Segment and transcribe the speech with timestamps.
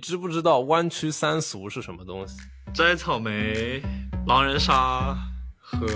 [0.00, 2.38] 知不知道弯曲三俗是什么东西？
[2.72, 3.82] 摘草莓、
[4.26, 5.16] 狼人杀
[5.60, 5.86] 和……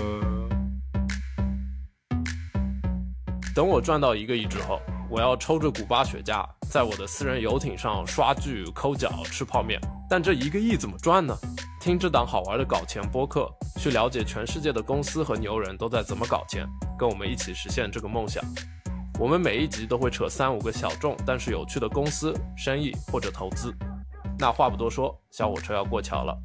[3.55, 4.79] 等我赚到一个亿之后，
[5.09, 9.79] 我要抽着古巴雪茄，在我的私人游艇上刷剧、抠脚、吃泡面。
[10.07, 11.35] 但这一个亿怎么赚呢？
[11.81, 13.49] 听这档好玩的搞钱播客，
[13.79, 16.67] 去了解全世界的公司和牛人都在怎么搞钱，
[16.97, 18.43] 跟我们一起实现这个梦想。
[19.17, 23.73] 我们每一集都会扯三五个小众但是有趣的公司、生意或者投资。
[24.37, 26.37] 那话不多说，小火车要过桥了。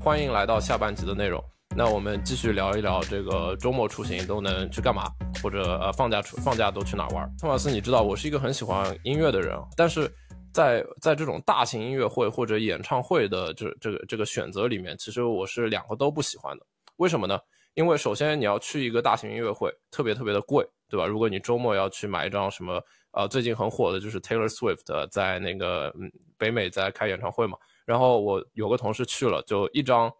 [0.00, 1.42] 欢迎来到下半集的内容。
[1.76, 5.10] 那我们继续聊一聊这个周末出行都能去干嘛，
[5.42, 7.28] 或者呃放假出放假都去哪玩？
[7.40, 10.08] 托马斯，你知道我是一个很喜欢音乐的人，但是
[10.52, 16.64] 在在这种大型音乐会或者演唱会的这这个这个选择里面，其实我是两个都不喜欢的。
[16.98, 17.36] 为什么呢？
[17.74, 21.04] 因为首先你要去一个大型音乐会，特别特别的贵，对吧？
[21.04, 22.80] 如果你周末要去买一张什么
[23.16, 25.92] 呃最近很火的就是 Taylor Swift 在那个
[26.38, 30.12] 北美在开演唱会嘛，然后我有个同事去了，就一张。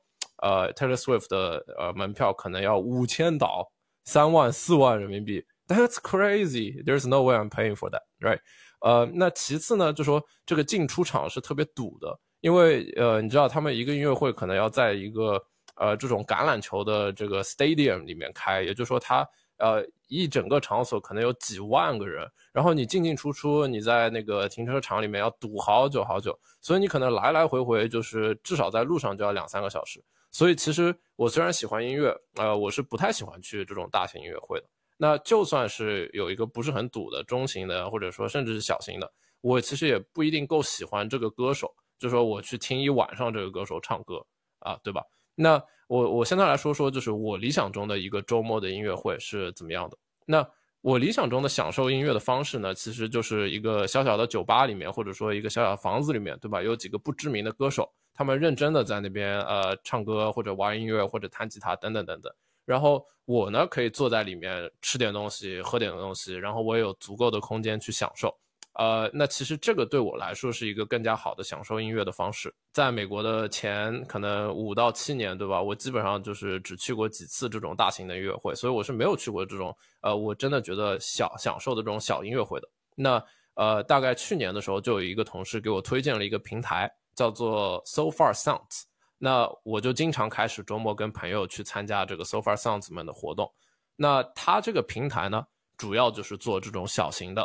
[0.43, 3.67] 呃，Taylor Swift 的呃门票可能要五千刀，
[4.05, 6.85] 三万四万人民币，That's crazy.
[6.85, 8.41] There's no way I'm paying for that, right?
[8.81, 15.43] 呃，那其次呢，就说这个进出场是特别堵的，因为呃，你知道他们一个音乐会可能要在一个
[15.77, 19.27] 呃这种橄榄球的这个 stadium 里面开，也就是说它
[19.59, 30.03] 呃一整个场所可能有几万个人，然后你进进出出，你在那个停车场里面要堵好久好久，所以你可能来来回回就是至少在路上就要两三个小时。
[30.31, 34.67] 所以其实我虽然喜欢音乐，呃，我是不太喜欢去这种大型音乐会的。
[34.99, 41.75] 那就算是有一个不是很堵的中型的，或者说甚至是小型的，我其实也不一定够喜欢这个歌手。
[41.99, 44.25] 就说我去听一晚上这个歌手唱歌
[44.59, 45.03] 啊，对吧？
[45.37, 49.97] 那我我现在来说说，就是我理想中的一个周末的音乐会是怎么样的？
[50.25, 50.45] 那
[50.81, 56.61] 我理想中的享受音乐的方式呢，其实就是一个小小的酒吧里面，或者说一个小小房子里面，对吧？
[56.61, 57.89] 有几个不知名的歌手。
[58.15, 62.33] 他们认真的在那边呃唱歌或者玩音乐或者弹吉他等等等等，
[62.65, 68.35] 然后我呢可以坐在里面吃点东西喝点东西，然后我也有足够的空间去享受，
[68.79, 72.55] 呃，那其实这个对我来说是一个更加好的享受音乐的方式。
[72.73, 75.61] 在美国的前可能五到七年，对吧？
[75.61, 82.69] 我基本上就是只去过几次这种大型的音乐会，所以我是没有去过这种呃我真的觉得小享受的这种小音乐会的。
[82.95, 83.23] 那
[83.55, 86.91] 呃大概去年的时候就有一个同事给我推荐了一个平台。
[87.17, 88.83] 叫做 So Far Sounds，
[89.17, 93.51] 那我就经常开始周末跟朋友去参加这个 So Far Sounds 们的活动。
[93.97, 95.43] 那它这个平台呢，
[95.79, 97.43] 主要就是做这种小型的、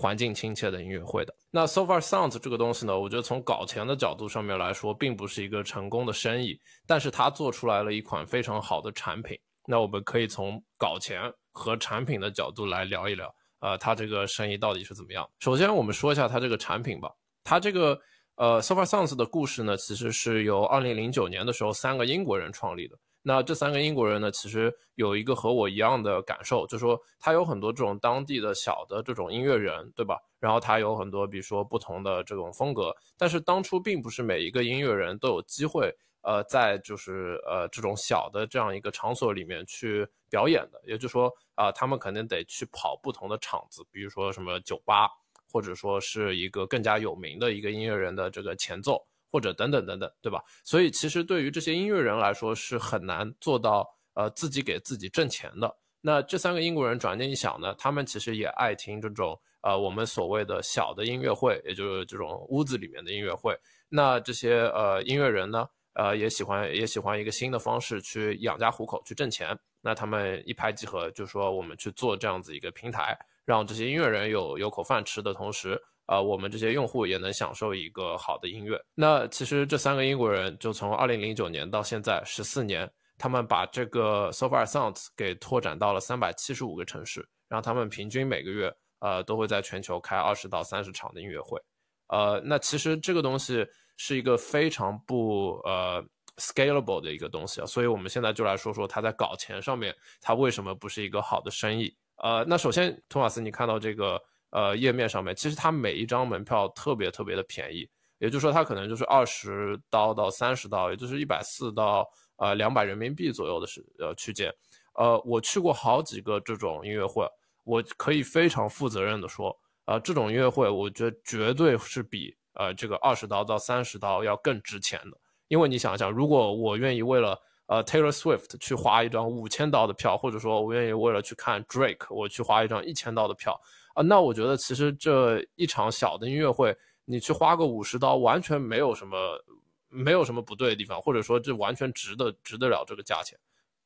[0.00, 1.34] 环境亲切的音乐会的。
[1.50, 9.38] 那 So Far Sounds 这个东西呢，我觉得从搞钱的角度上面来说，并不是一个成功的生意，但是它做出来了一款非常好的产品。
[9.66, 15.28] 那我们可以从搞钱和产品的角度来聊一聊，呃，它这个生意到底是怎么样？
[15.40, 17.10] 首先，我们说一下它这个产品吧，
[17.44, 18.00] 它这个。
[18.36, 22.96] 呃，So Far Sounds 的故事呢，其实是由二零零九年的时候三个英国人创立的。
[23.22, 30.18] 那这三个英国人呢，其实有一个和我一样的感受，就说他有很多这种当地的小的这种音乐人，对吧？
[30.38, 32.94] 然后他有很多，比如说不同的这种风格。
[33.18, 40.80] 但是当初并不是每一个音乐人都有机会，呃，在就是呃这种小的这样一个场所里面去表演的。
[40.86, 45.08] 也就是说啊，他们肯定得去跑不同的场子，比如说什么酒吧。
[45.52, 50.42] 或者说是一个更加有名的一个音乐人的这个前奏，或者等等等等，对吧？
[50.64, 55.76] 所以其实对于这些音乐人来说是很难做到呃自己给自己挣钱的。
[56.00, 63.54] 那这三个英国人转念一想呢，他们其实也爱听这种呃我们所谓的小的音乐会，也就是这种屋子里面的音乐会。
[63.88, 69.58] 那这些呃音乐人呢，呃也喜欢也喜欢一个新的方式去养家糊口去挣钱。
[69.82, 73.18] 那他们一拍即合，就说我们去做这样子一个平台。
[73.46, 75.80] 让这些音乐人有有口饭吃的同时，
[76.10, 78.76] 呃，我们这些用户也能享受一个好的音乐。
[78.96, 91.62] 那其实这三个英国人就从二零零九年到现在十四年，他们把这个 So Far Sounds 给拓展到了三百七十五个城市，让他们平均每个月，呃，都会在全球开二十到三十场的音乐会。
[92.08, 93.64] 呃，那其实这个东西
[93.96, 96.04] 是一个非常不呃
[96.38, 101.96] scalable 的一个东西啊，所以我们现在就来说说它在搞钱上面，它为什么不是一个好的生意。
[102.16, 104.20] 呃，那首先，托马斯，你看到这个
[104.50, 107.88] 呃页面上面，其实它每一张门票特别特别的便宜，
[108.18, 114.52] 也就是说，它可能就是二十刀到三十刀，也就是一百四到呃两百人民币左右的是呃区间。
[114.94, 117.26] 呃，我去过好几个这种音乐会，
[117.64, 119.56] 我可以非常负责任的说，
[119.86, 125.16] 呃，这种音乐会我觉得绝对是比呃这个二十刀到三十刀要更值钱的，
[125.48, 133.58] 因为你想想，如果我愿意为了呃，Taylor Swift 去花一张五千刀的票，或者说我愿意为了去看 Drake，我去花一张一千刀的票，
[134.02, 139.44] 那我觉得其实这一场小的音乐会，你去花个五十刀，完全没有什么
[139.88, 143.38] 没有什么不对的地方，或者说这完全值得值得了这个价钱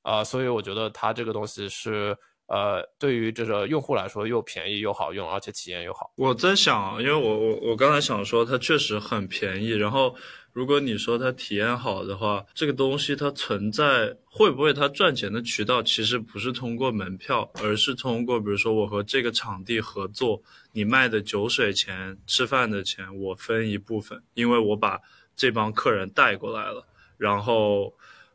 [0.02, 2.16] 啊，所以我觉得它这个东西是。
[2.46, 6.12] 呃，对于这个用户来说，又便宜又好用，而且体验又好。
[6.14, 9.70] 我在想，因为我我我刚才想说，它确实很便宜。
[9.70, 10.14] 然后，
[10.54, 20.40] 如果你说它体验好的话，这个东西它存在会不会它赚钱的渠道，其实不是通过门票，而是通过比如说我和这个场地合作，
[20.70, 25.00] 你卖的酒水钱、吃饭的钱，我分一部分，因为我把
[25.34, 26.86] 这帮客人带过来了，
[27.18, 27.92] 然后。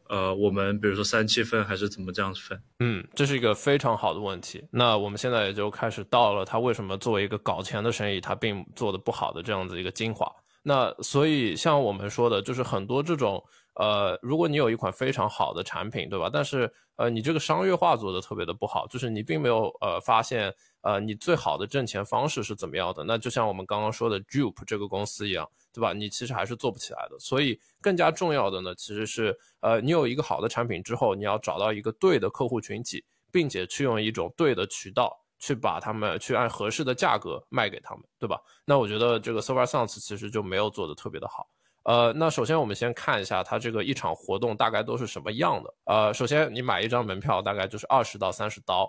[0.09, 2.59] 呃，我们比如说三七分还是怎么这样子分？
[2.79, 4.59] 嗯，这是一个非常好的问题。
[4.71, 10.27] 那我们现在也就开始到了他为什么作为一个搞钱的生意，他并做的不好的这样子一个精华。
[10.61, 13.43] 那所以像我们说的，就是很多这种
[13.75, 16.29] 呃，如果你有一款非常好的产品，对吧？
[16.31, 23.03] 但是呃，你这个商业化做的特别的不好，就是你并没有呃发现呃你最好的挣钱方式是怎么样的。
[23.03, 25.49] 那就像我们刚刚说的 Jupe 这个公司一样。
[25.71, 25.93] 对吧？
[25.93, 27.19] 你其实还是做不起来的。
[27.19, 38.39] 所以更加重要的呢，其实是呃，你有一个好的产品之后，你要找到一个对的客户群体，并且去用一种对的渠道去把他们去按合适的价格卖给他们，对吧？
[38.65, 41.47] 那我觉得这个 Silver Sounds 其实就没有做的特别的好。
[41.83, 45.73] 呃，那首先我们先看一下它这个一场活动大概都是什么样的。
[45.85, 48.87] 呃，首先你买一张门票大概就是二十到三十刀。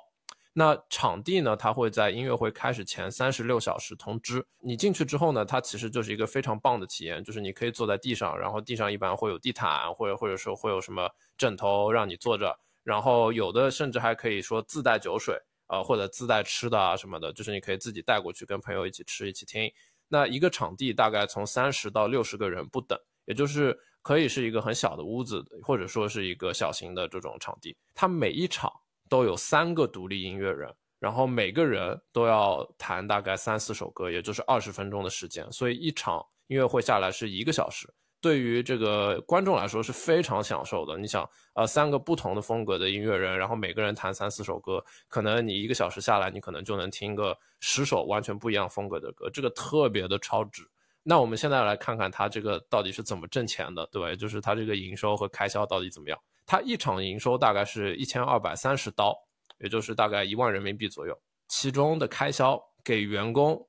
[0.52, 1.56] 那场地呢？
[1.56, 11.08] 它会在音乐会开始前三十六小时通知你进去之后呢，它其实就是一个非常棒的体验，就是你可以坐在地上，然后地上一般会有地毯，或者或者说会有什么
[11.38, 15.40] 枕头让你坐着，然后有的甚至还可以说自带酒水
[15.70, 19.72] 啊，或者自带吃的啊什么的，就是你可以自己带过去跟朋友一起吃一起听。
[20.08, 28.72] 那一个场地大概从三十到六十个人不等，也就是可以是一个很小的屋子，或者说是一个小型的这种场地，它每一场。
[29.08, 37.92] 都有三个独立音乐人，然后每个人都要弹大概三四首歌，也就是二十分钟的时间，所以一场音乐会下来是一个小时。
[38.20, 40.98] 对于这个观众来说是非常享受的。
[40.98, 50.62] 你想，呃，三个不同的风格的音乐人，然后每个人弹三四首歌，可能你一个小时下来，你可能就能听个十首完全不一样风格的歌，这个特别的超值。
[51.02, 54.14] 那我们现在来看看他这个到底是怎么挣钱的，对吧？
[54.14, 56.18] 就是他这个营收和开销到底怎么样。
[56.44, 59.16] 它一场营收大概是一千二百三十刀，
[59.60, 61.18] 也就是大概一万人民币左右。
[61.48, 63.66] 其中的开销给员工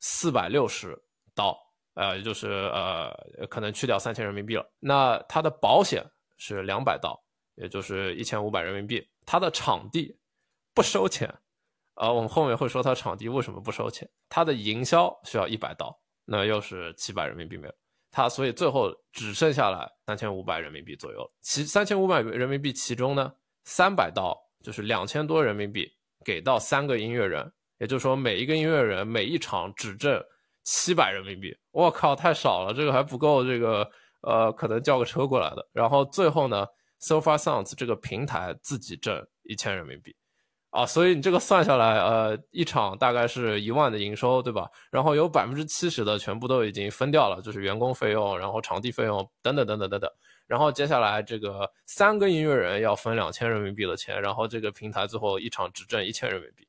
[0.00, 1.00] 四百六十
[1.34, 1.56] 刀，
[1.94, 3.12] 呃，也就是呃，
[3.48, 4.72] 可能去掉三千人民币了。
[4.78, 6.04] 那它的保险
[6.36, 7.18] 是两百刀，
[7.54, 9.06] 也就是一千五百人民币。
[9.26, 10.18] 它的场地
[10.74, 11.32] 不收钱，
[11.94, 14.08] 啊，我们后面会说它场地为什么不收钱。
[14.28, 17.74] 它的营销需要一百刀，那又是七百人民币没有。
[18.10, 23.32] 它所以最后只剩下来三千五百人民币左右，其三千五百人民币其中呢，
[23.64, 25.90] 三百刀就是两千多人民币
[26.24, 30.22] 给到三个音乐人，也就是说每一个音乐人每一场只挣
[30.62, 31.56] 七百人民币。
[31.70, 33.90] 我靠，太少了，这个还不够这个
[34.22, 35.68] 呃可能叫个车过来的。
[35.72, 36.66] 然后最后呢
[36.98, 40.14] ，So Far Sounds 这个平台自己挣一千人民币。
[40.70, 44.66] 啊，所以你这个算下来，呃，一场大概是一万的营收，对吧？
[44.90, 50.10] 然后有百分之七十的全部都已经分掉了，就是员工费用，然后场地费用等等等等等等。
[50.46, 56.66] 然后接下来这个三个音乐人要分两千人民币的钱，然后这个平台最后一场只挣一千人民币，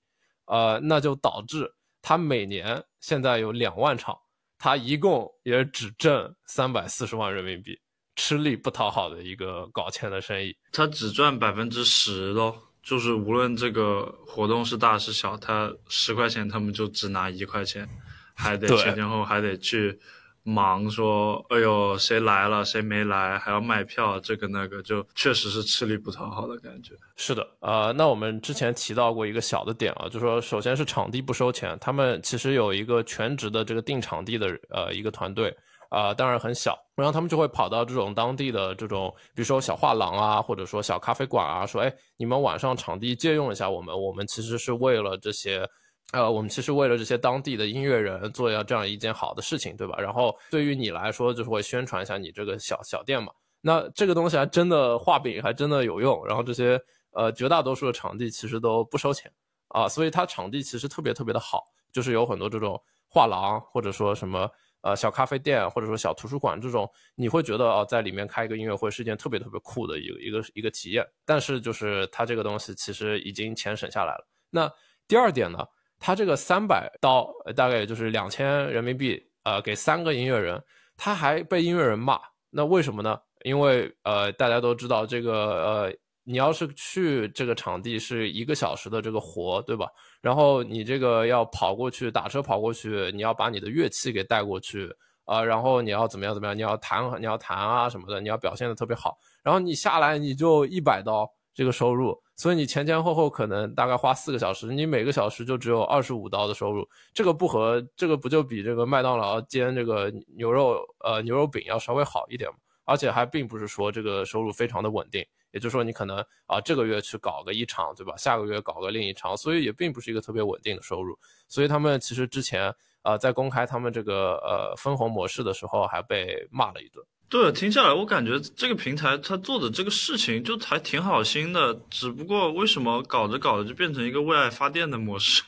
[0.47, 1.73] 呃，那就导致
[2.03, 4.15] 他每年现在有两万场，
[4.59, 7.79] 他一共也只挣三百四十万人民币，
[8.17, 12.69] 吃力不讨好的一个搞钱的生意，他只赚百分之十咯。
[12.83, 17.87] 就是无论这个活动是大是小，他十块钱他们就只拿一块钱，
[18.33, 19.97] 还得前前后还得去
[20.43, 26.93] 忙说，哎呦谁来了谁没来，还要卖票这个那个，就确实是吃力不讨好的感觉。
[27.15, 35.55] 是的，呃，那我们之前提到过一个小的点啊，就说首先是场地不收钱，他们其实有一个全职的这个定场地的呃一个团队。
[35.89, 45.69] 啊，当然很小，然后他们就会跑到这种当地的这种，比如说小画廊啊，或者说小咖啡馆啊，说，哎，你们晚上场地借用一下我们，我们其实是为了这些，
[46.11, 49.97] 呃，我们其实为了这些当地的音乐人做要这样一件好的事情，对吧？
[49.99, 53.31] 然后对于你来说，就是会宣传一下你这个小小店嘛。
[53.61, 56.23] 那这个东西还真的画饼，还真的有用。
[56.27, 56.79] 然后这些，
[57.11, 59.31] 呃，绝大多数的场地其实都不收钱
[59.69, 64.49] 啊，所以它场地其实特别特别的好，就是有很多这种画廊或者说什么。
[64.85, 71.07] 呃，小咖啡店或者说小图书馆这种，你会觉得哦，在里面开一个音乐会是一件特别特别酷的一个一个一个体验。
[71.23, 74.27] 但是就是它这个东西其实已经钱省下来了。
[74.49, 74.69] 那
[75.07, 75.65] 第二点呢，
[76.05, 80.61] 他这个三百刀大概也就是两千人民币，呃，给三个音乐人，
[80.97, 82.19] 他还被音乐人骂。
[82.49, 83.17] 那为什么呢？
[83.45, 85.31] 因为呃，大家都知道这个
[85.63, 85.93] 呃
[86.25, 89.87] 你要是去这个场地是一个小时的这个活，对吧？
[90.19, 94.93] 然后你这个要跑过去，打车跑过去，你要把你的乐器给带过去
[95.23, 96.57] 啊，然后你要怎么样怎么样？
[96.57, 99.17] 你要弹你要弹啊什么的，你要表现的特别好。
[99.41, 106.87] 然后你下来你就一百刀这个收入，所以你前前后后可能大概花四个小时，你每个小时就只有二十五刀的收入。
[107.13, 112.57] 这个不和这个不就比这个麦当劳煎这个牛肉呃牛肉饼要稍微好一点吗？
[112.85, 115.25] 而且还并不是说这个收入非常的稳定。
[115.51, 116.17] 也就是说，你可能
[116.47, 118.17] 啊这个月去搞个一场，对吧？
[118.17, 121.15] 下个月搞个另一场，所以也并不是一个特别稳定的收入。
[121.47, 127.05] 所以他们其实之前啊在公开他们这个呃分红模式的时候，还被骂了一顿。
[127.29, 135.41] 对，听下来我感觉这个平台他做的这个事情就还挺好心的，只不过为什么搞着搞着就变成一个为爱发电的模式？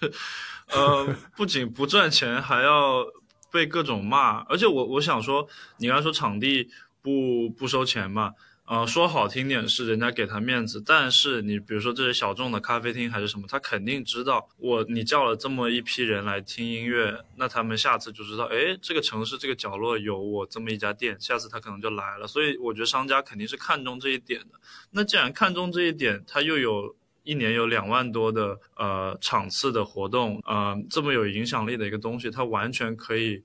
[0.72, 3.05] 呃， 不仅不赚钱，还要
[3.51, 4.39] 被各种骂。
[4.46, 6.67] 而且我我想说，你刚才说场地
[7.03, 8.32] 不不收钱嘛？
[8.65, 22.25] 呃，说好听点是人家给他面子，但是你比如说这些小众的咖啡厅还是什么，他肯定知道我你叫了这么一批人来听音乐，那他们下次就知道，哎，这个城市这个角落有我这么一家店，下次他可能就来了。
[22.25, 24.60] 所以我觉得商家肯定是看中这一点的。
[24.89, 33.43] 那既然看中这一点，他又有一年有两万多的呃场次的活动，呃，这么有影响力的一个东西，他完全可以。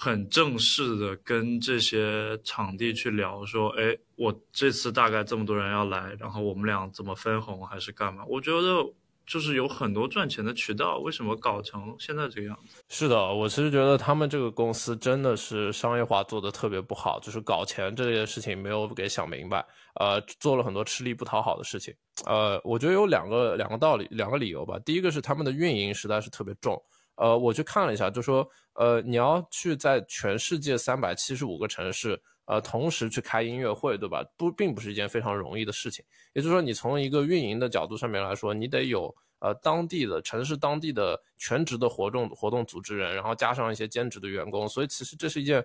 [0.00, 8.24] 很正式的跟这些场地去聊，说，哎，我这次大概这么多人要来，然后我们俩怎么分红还是干嘛？
[8.28, 8.88] 我觉得
[9.26, 12.80] 就是有很多赚钱的渠道，为什么搞成现在这个样子？
[12.88, 21.92] 是的，我其实觉得他们这个公司真的是商业化做的特别不好，就是搞钱这件事情没有给想明白，呃，做了很多吃力不讨好的事情。
[22.24, 24.78] 呃，我觉得有两个两个道理，两个理由吧。
[24.78, 26.80] 第一个是他们的运营实在是特别重。
[27.18, 34.24] 呃，我去看了一下，就说，呃，你要去在全世界三百七十五个城市，呃，同时去开音乐会，对吧？
[34.36, 36.04] 不，并不是一件非常容易的事情。
[36.32, 45.64] 也就是说，你从一个运营的角度上面来说，你得有呃当地的城市当地的全职的活动活动组织人，然后加上一些兼职的员工，所以其实这是一件，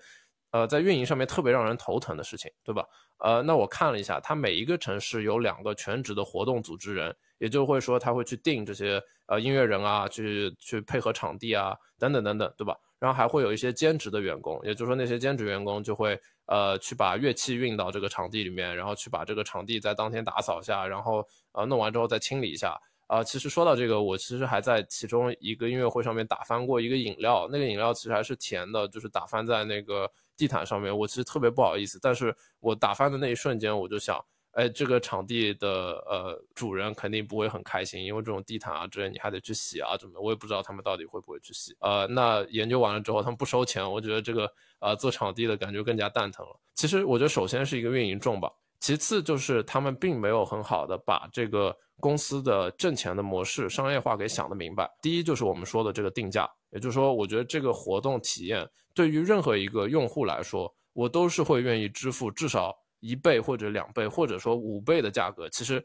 [0.54, 2.86] 呃，在运营上面特别让人头疼的事情，对吧？
[3.18, 7.14] 呃，那我看了一下，它每一个城市有两个全职的活动组织人。
[7.40, 12.74] 也就会说，他会去定这些呃音乐人啊，去去配合场地啊，等等等等，对吧？
[13.00, 22.80] 然后还会有一些兼职的员工，也就是说那些兼职员工就会呃去把乐器运到这个场地里面，然后去把这个场地在当天打扫一下，然后呃弄完之后再清理一下。
[23.08, 30.10] 啊，其实说到这个，我其实还在其中一个音乐会上面打翻过一个饮料，那个饮料其实还是甜的，就是打翻在那个
[30.44, 34.20] 地毯上面，我其实特别不好意思，但是我打翻的那一瞬间，我就想。
[34.52, 35.68] 哎，这个场地的
[36.06, 41.76] 呃主人肯定不会很开心，因为这种地毯啊之类你还得去洗啊，怎么我也不知道他们到底会不会去洗。
[41.80, 44.48] 呃，那研究完了之后，他们不收钱，我觉得这个
[44.80, 46.56] 呃做场地的感觉更加蛋疼了。
[46.76, 48.48] 其实我觉得首先是一个运营重吧，
[48.80, 54.88] 其次就是他们并没有很好的把这个公司的挣钱的模式商业化给想得明白。
[55.02, 62.76] 第一就是我们说的这个定价，也就是说，我觉得这个活动体验对于任何一个用户来说，我都是会愿意支付至少。
[63.06, 65.84] 一倍或者两倍，或者说五倍的价格，其实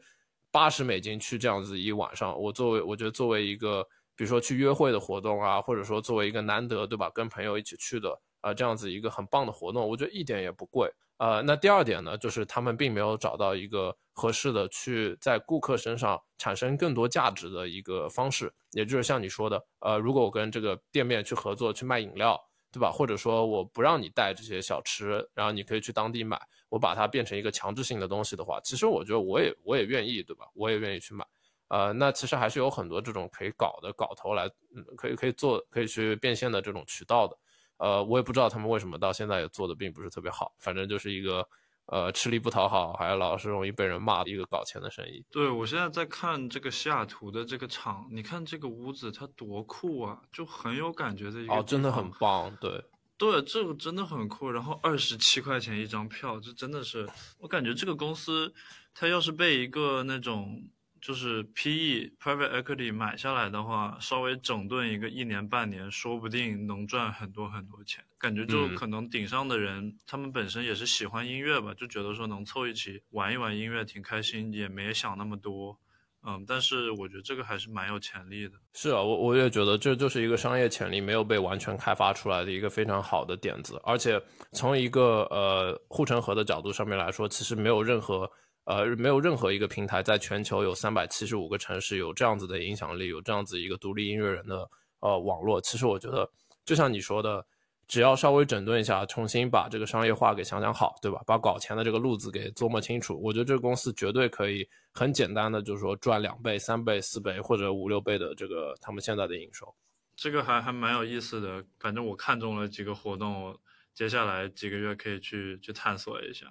[0.51, 11.41] 八十美金去这样子一晚上，我作为我觉得作为一个，比如说去约会的活动啊，或者说作为一个难得对吧，跟朋友一起去的啊，这样子一个很棒的活动，我觉得一点也不贵啊。
[11.41, 22.39] 那第二点呢，就是他们并没有找到一个合适的去在顾客身上产生更多价值的一个方式，也就是像你说的，呃，如果我跟这个店面去合作去卖饮料，
[22.71, 22.91] 对吧？
[22.91, 26.39] 或者说我不让你带这些小吃，然后你可以去当地买。
[26.69, 30.45] 我把它变成一个强制性的东西的话，其实我觉得我也我也愿意，对吧？
[30.53, 31.25] 我也愿意去买。
[31.69, 37.35] 呃，那其实还是有很多这种可以搞的搞头来，嗯，可以可以做可以去变现的这种渠道的。
[37.79, 41.47] 呃，我也不知道他们为什么到现在也做的并不是特别好，反正就是一个
[41.87, 45.25] 呃吃力不讨好，还老是容易被人骂的一个搞钱的生意。
[45.31, 51.53] 对我现在在看这个西雅图的这个厂，你看这个屋子它多酷啊，就很有感觉的一个。
[51.53, 52.83] 哦，真的很棒，对。
[53.19, 54.49] 对，这个真的很酷。
[54.49, 57.05] 然后二十七块钱一张票，这真的是
[57.37, 58.53] 我感觉这个公司，
[58.93, 60.63] 它要是被一个那种
[61.01, 68.03] 就是 PE private equity 买下来的话，稍微整顿一个一年半年，说不定能赚很多很多钱。
[68.17, 75.79] 感觉就可能顶上的人，他们本身也是喜欢音乐吧，就觉得说能凑一起玩一玩音乐挺开心，也没想那么多。
[76.21, 78.55] 嗯，但是我觉得这个还是蛮有潜力的。
[78.73, 83.79] 是啊，我我也觉得这就是一个商业潜力没有被完全开发出来的一个非常好的点子。
[83.85, 88.29] 而且从一个呃护城河的角度上面来说，其实没有任何
[88.69, 95.59] 呃没有任何一个平台在全球有三百七十五个城市有这样子的影响力，有这样子一个独立音乐人的呃网络。
[95.59, 96.29] 其实我觉得，
[96.63, 97.43] 就像你说的，
[97.87, 101.19] 只要稍微整顿一下，重新把这个商业化给想想好，对吧？
[101.25, 109.73] 把搞钱的这个路子给琢磨清楚，我觉得这个公司绝对可以很简单的，就是说赚两倍、三倍、四倍或者五六倍的这个他们现在的营收。
[110.15, 113.59] 这个还还蛮有意思的，反正我看中了几个活动，
[113.95, 116.45] 接下来几个月可以去去探索一下，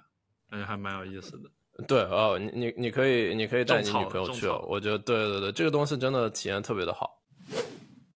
[0.49, 1.49] 感觉还蛮有意思的。
[1.87, 7.19] 对哦，你你你可以你可以带你女朋友去哦，我觉得对对对，这个东西真的体验特别的好。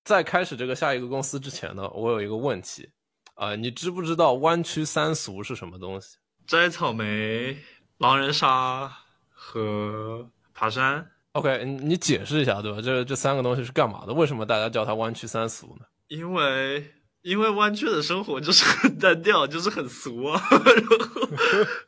[0.04, 2.90] 在开始这个下一个公司之前呢，我有一个问题。
[3.36, 6.18] 啊，你知不知道弯曲三俗是什么东西？
[6.46, 7.58] 摘草莓、
[7.98, 8.92] 狼人杀
[9.32, 11.04] 和爬山。
[11.32, 12.80] OK，你解释一下，对吧？
[12.80, 14.14] 这这三个东西是干嘛的？
[14.14, 15.86] 为什么大家叫它弯曲三俗呢？
[16.10, 16.86] 因为
[17.24, 20.40] 因为弯曲的生活就是很单调，就是很俗啊。
[20.52, 21.28] 然后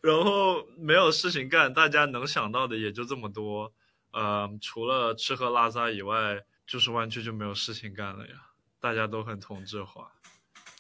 [0.02, 3.72] 然后没有事情干，大家能想到的也就这么多。
[4.12, 8.34] 呃，除了吃喝拉撒以外，就是弯曲就没有事情干了呀。
[8.80, 10.10] 大家都很同质化。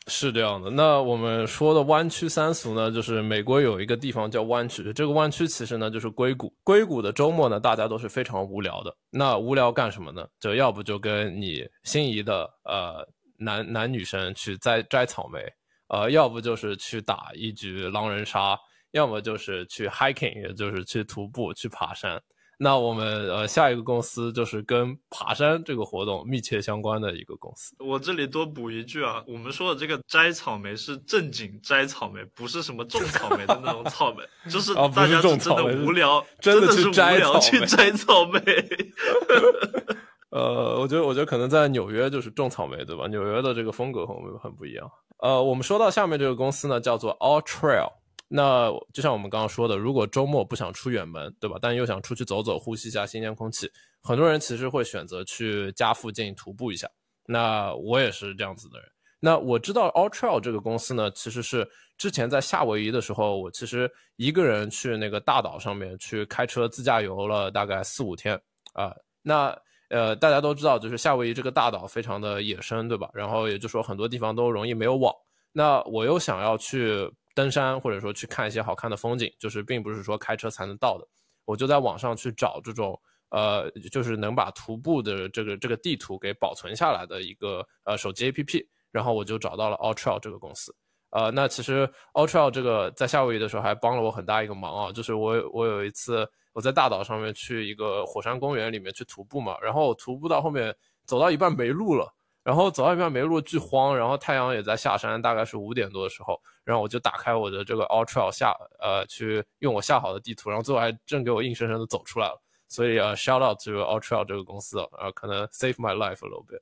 [0.07, 6.53] 是这样的，那我们说的湾区三俗呢，就是美国有一个地方叫湾区，这个湾区其实呢就是硅谷。
[6.63, 8.95] 硅谷的周末呢，大家都是非常无聊的。
[9.09, 10.27] 那无聊干什么呢？
[10.39, 15.39] 就要不就跟你心仪的呃男男女生去摘摘草莓，
[15.87, 18.57] 呃，要不就是去打一局狼人杀，
[18.91, 22.21] 要么就是去 hiking，也就是去徒步去爬山。
[22.57, 27.75] 那我们呃下一个公司就是跟爬山这个活动密切相关的一个公司。
[27.79, 38.39] 我这里多补一句啊，我们说的这个摘草莓是正经摘草莓，不是什么种草莓的那种草莓，就是大家是真的无聊，真的是无聊去摘草莓。
[40.31, 43.07] 呃，我觉得我觉得可能在纽约就是种草莓，对吧？
[43.07, 44.89] 纽约的这个风格和我们很不一样。
[45.19, 47.91] 呃，我们说到下面这个公司呢，叫做 All Trail。
[48.27, 51.57] 那就像我们刚刚说的，如果周末不想出远门，对吧？
[51.61, 56.89] 但又想出去走走，呼吸一下新鲜空气，很多人其实会选择去家附近徒步一下。
[57.27, 58.89] 那我也是这样子的人。
[59.19, 61.67] 那我知道 All Trail 这个公司呢，其实是
[61.97, 68.39] 之前在夏威夷的时候，我其实一个人去那个大岛上面去开车自驾游了大概四五天
[68.73, 68.91] 啊。
[69.21, 69.55] 那
[69.89, 73.09] 呃，大家都知道，就是夏威夷这个大岛非常的野生，对吧？
[73.13, 75.13] 然后也就说很多地方都容易没有网。
[75.51, 77.11] 那我又想要去。
[77.35, 81.05] 登山或者说去看一些好看的风景，就是并不是说开车才能到的。
[81.43, 90.73] 我就在网上去找这种呃，就是能把徒步的这个这个地图给保存下来的一个呃手机 APP，然后我就找到了 All Trail 这个公司。
[91.09, 102.09] 呃，那其实 All Trail 这个在夏威夷的时候还帮了我很大一个忙啊，就是我我有一次我在大岛上面去一个火山公园里面去徒步嘛，然后徒步到后面走到一半没路了。
[102.45, 103.97] 然后走到一半没路，巨慌。
[103.97, 112.39] 然后太阳也在下山，大概是五点多的时候，然后我就打开我的这个 Ultra 下，呃，去用我下好的地图，然后最后还真给我硬生生的走出来了。
[112.75, 116.59] 所以呃，shout out to Ultra 这个公司啊，可能 save my life a little bit。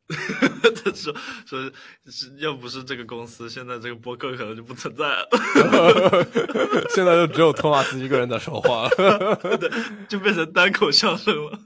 [0.83, 1.11] 他说
[1.43, 1.71] 说
[2.05, 5.27] 是要不是这个公司，现在这个播客可能就不存在了。
[6.93, 9.39] 现在就只有托马斯一个人在说话了，
[10.07, 11.59] 就变成单口相声了。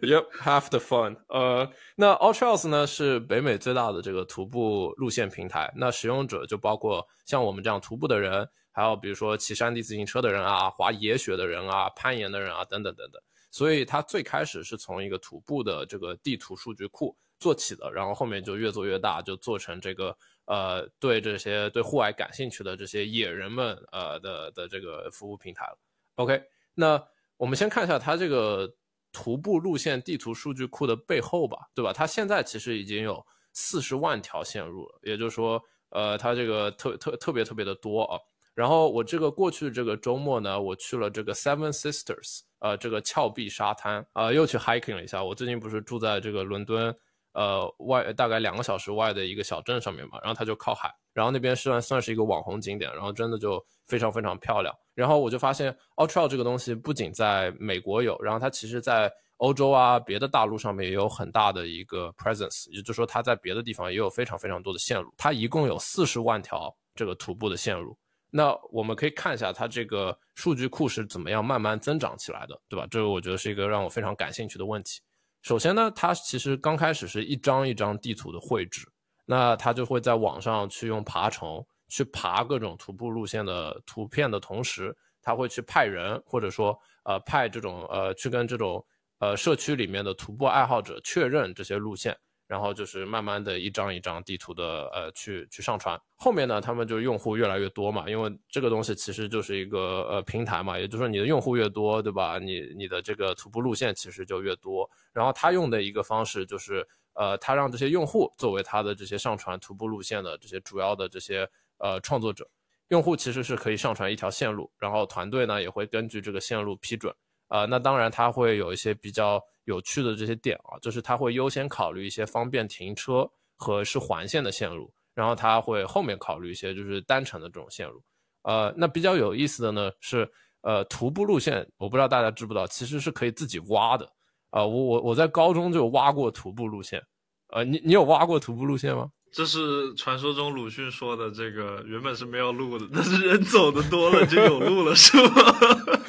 [0.00, 1.18] Yep, have the fun。
[1.28, 8.48] 呃，那 Ultra 呢是北美最大的这个徒步路线平台，那使用者就包括像我们这样徒步的人。
[8.74, 13.22] 还有比如说骑山地自行车的人啊，滑野雪的人啊，攀岩的人啊，等等等等。
[13.52, 25.78] 所以它最开始是从一个徒步的这个地图数据库做起的，然后后面就越做越大，就做成这个呃对这些对户外感兴趣的这些野人们呃的的这个服务平台了。
[26.16, 26.42] OK，
[26.74, 27.00] 那
[27.36, 28.68] 我们先看一下它这个
[29.12, 31.92] 徒步路线地图数据库的背后吧，对吧？
[31.92, 38.18] 它现在其实已经有四十万条线路了，也就是说，呃，它这个特特特别特别的多啊。
[38.54, 45.22] 然后我这个过去这个周末呢，我去了这个 Seven Sisters，呃，这个峭壁沙滩，啊，又去 hiking 了一下。
[45.24, 46.94] 我最近不是住在这个伦敦，
[47.32, 54.72] 呃，外大概两个小时外的一个小镇上面嘛，然后它就靠海，然后那边算算是一个网红景点，然后真的就非常非常漂亮。
[54.94, 65.12] 然后我就发现 Ultra 这个东西不仅在美国有，然后它其实在欧洲啊别的大陆上面也有很大的一个 presence，也就是说它在别的地方也有非常非常多的线路。
[65.16, 67.98] 它一共有四十万条这个徒步的线路。
[68.36, 72.84] 那我们可以看一下它这个数据库是怎么样慢慢增长起来的，对吧？
[72.90, 75.00] 这个我觉得是一个让我非常感兴趣的问题。
[75.42, 78.84] 首先呢，它其实刚开始是一张一张地图的绘制，
[79.24, 84.92] 那它就会在网上去用爬虫去爬各种徒步路线的图片的同时，
[85.22, 88.84] 它会去派人或者说呃派这种呃去跟这种
[89.20, 92.18] 呃社区里面的徒步爱好者确认这些路线。
[92.46, 102.38] 然后就是慢慢的一张一张地图的呃去去上传，后面呢他们就用户越来越多嘛，因为这个东西其实就是一个呃平台嘛，也就是说你的用户越多，对吧？
[102.38, 104.88] 你你的这个徒步路线其实就越多。
[105.12, 112.46] 然后他用的一个方式就是呃，他让这些用户作为他的这些上传徒步路线的这些主要的这些呃创作者，
[112.88, 117.14] 用户其实是可以上传一条线路，然后团队呢也会根据这个线路批准。
[117.48, 128.02] 呃，那当然他会有一些比较有趣的这些点啊，就是它会优先考虑一些方便停车和是环线的线路，然后它会后面考虑一些就是单程的这种线路。
[128.42, 134.04] 呃，那比较有意思的呢是，呃，徒步路线，我不知道大家知不知道，其实是可以自己挖的。
[134.50, 137.02] 啊，我我我在高中就挖过徒步路线，
[137.48, 139.08] 呃，你你有挖过徒步路线吗？
[139.32, 145.32] 这是传说中鲁迅说的，这个原本是没有路的，但是人走的多了就有路了，是吗？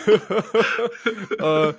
[1.39, 1.76] 呃，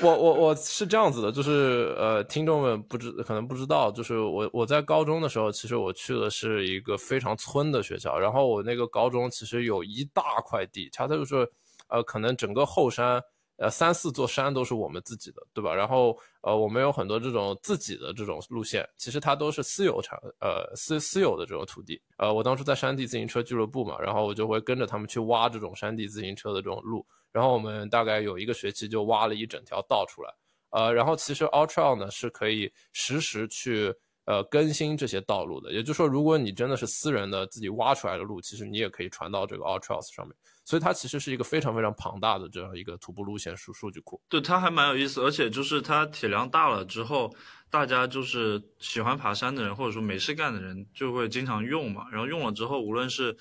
[0.00, 11.50] 我我我是这样子的，就是呃，听众们不知可能不知道，就是我我在高中的时候，其实我去的是一个非常村的学校，然后我那个高中其实有一大块地，它就是
[11.88, 13.22] 呃，可能整个后山。
[13.60, 15.74] 呃，三四座山都是我们自己的，对吧？
[15.74, 22.00] 然后，呃，我们有很多这种自己的这种路线，其实它都是私有产，呃，私私有的这种土地。
[22.18, 27.04] 呃，我当时在山地自行车俱乐部嘛，然后我就会跟着他们去挖这种山地自行车的这种路。
[27.32, 30.34] 然后我们大概有一个学期就挖了一整条道出来。
[30.70, 33.94] 呃，然后其实 Ultra 呢是可以实时去
[34.26, 40.36] 呃更新这些道路的，也就是说，如果你真的是私人的自己挖出来的路，其实你也可以传到这个 Ultra 上面。
[40.64, 44.20] 所以它其实是一个非常非常庞大的这样一个徒步路线数数据库。
[44.28, 47.34] 对，它还蛮有意思，而且就是它体量大了之后，
[47.70, 52.04] 大家就是喜欢爬山的人或者说没事干的人就会经常用嘛。
[52.12, 53.34] 然后用了之后，无论是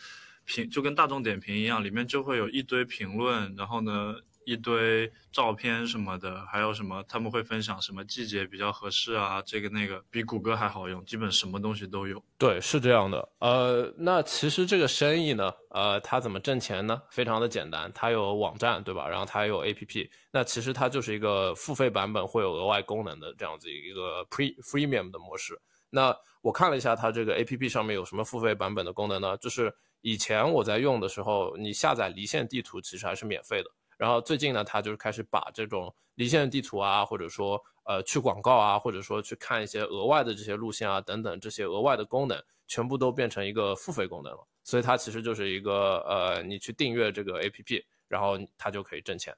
[0.47, 4.15] 评就跟大众点评一样，里面就会有一堆评论，然后呢。
[4.47, 9.41] 一堆照片什么的，还有什么他们会分享什么季节比较合适啊？
[9.45, 12.23] 这个那个比谷歌还好用，基本什么东西都有。
[12.37, 13.27] 对，是这样的。
[13.39, 17.01] 呃，那其实这个生意呢，呃，它怎么挣钱呢？
[17.11, 19.05] 非常的简单，它有网站，对吧？
[19.09, 20.09] 然后它有 APP。
[20.31, 25.59] 那其实它就是一个付费版本会有额外功能的这样子一个 pre freemium 的模式。
[25.89, 29.35] 那我看了一下它这个 APP 上面有什么付费版本的功能呢？
[29.35, 33.69] 就是以前我在用的时候，你下载离线地图其实还是免费的。
[33.97, 44.47] 然后最近呢，他就是开始把这种离线地图啊，或者说呃去广告啊，或者说去看一些额外的这些路线啊等等这些额外的功能，全部都变成一个付费功能了。
[44.63, 49.35] 所以它其实就是一个呃，你去订阅这个 APP，然后它就可以挣钱。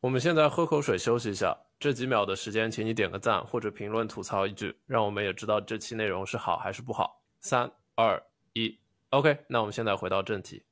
[0.00, 7.20] 我们现在喝口水休息一下，这几秒的时间，请你点个赞或者评论吐槽一句，让我们也知道这期内容是好还是不好。
[7.40, 8.22] 三二
[9.10, 10.64] ，OK，那我们现在回到正题。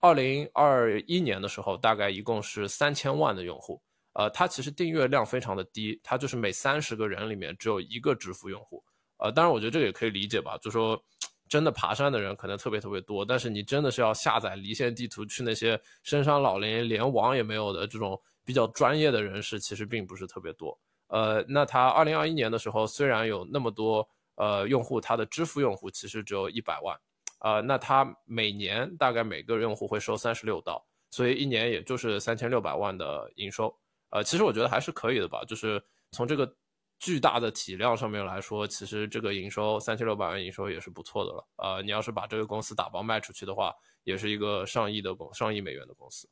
[0.00, 3.82] 二零二一年的时候，大概一共是三千万的用户。
[4.14, 8.82] 呃，它其实订阅量非常的低，它就是每三十个人里面只有一个支付用户。
[9.18, 11.00] 呃，当然我觉得这个也可以理解吧，就说
[11.48, 20.76] 真的爬山的人可能特别特别多，但是你真的是要下载离线地图去那些深山老林连网也没有的这种比较专业的人士，其实并不是特别多。
[21.08, 26.98] 呃，那它二零二一年的时候，虽然有那么多呃用户，它的支付用户其实只有一百万。
[27.40, 33.74] 呃，那他每年大概每个用户会收三十六刀，所以一年也就是三千六百万的营收。
[34.10, 36.52] 呃，其实我觉得还是可以的吧，就是从这个
[36.98, 41.48] 巨大的体量上面来说，其实这个营收三千六百万营收也是不错的了。
[41.56, 43.72] 呃，你要是把这个公司打包卖出去的话，
[44.04, 46.28] 也是一个上亿的公上亿美元的公司。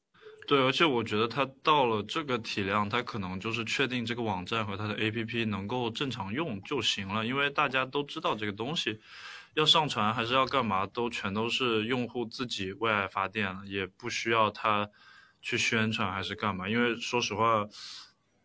[0.47, 9.01] 对，而且我觉得它到了这个体量，它可能就是确定这个网站和它的 APP 能够正常用就行了，因为大家都知道这个东西。
[9.59, 14.88] 要上传还是要干嘛，都全都是用户自己为爱发电了，也不需要他
[15.42, 16.68] 去宣传还是干嘛。
[16.68, 17.68] 因为说实话，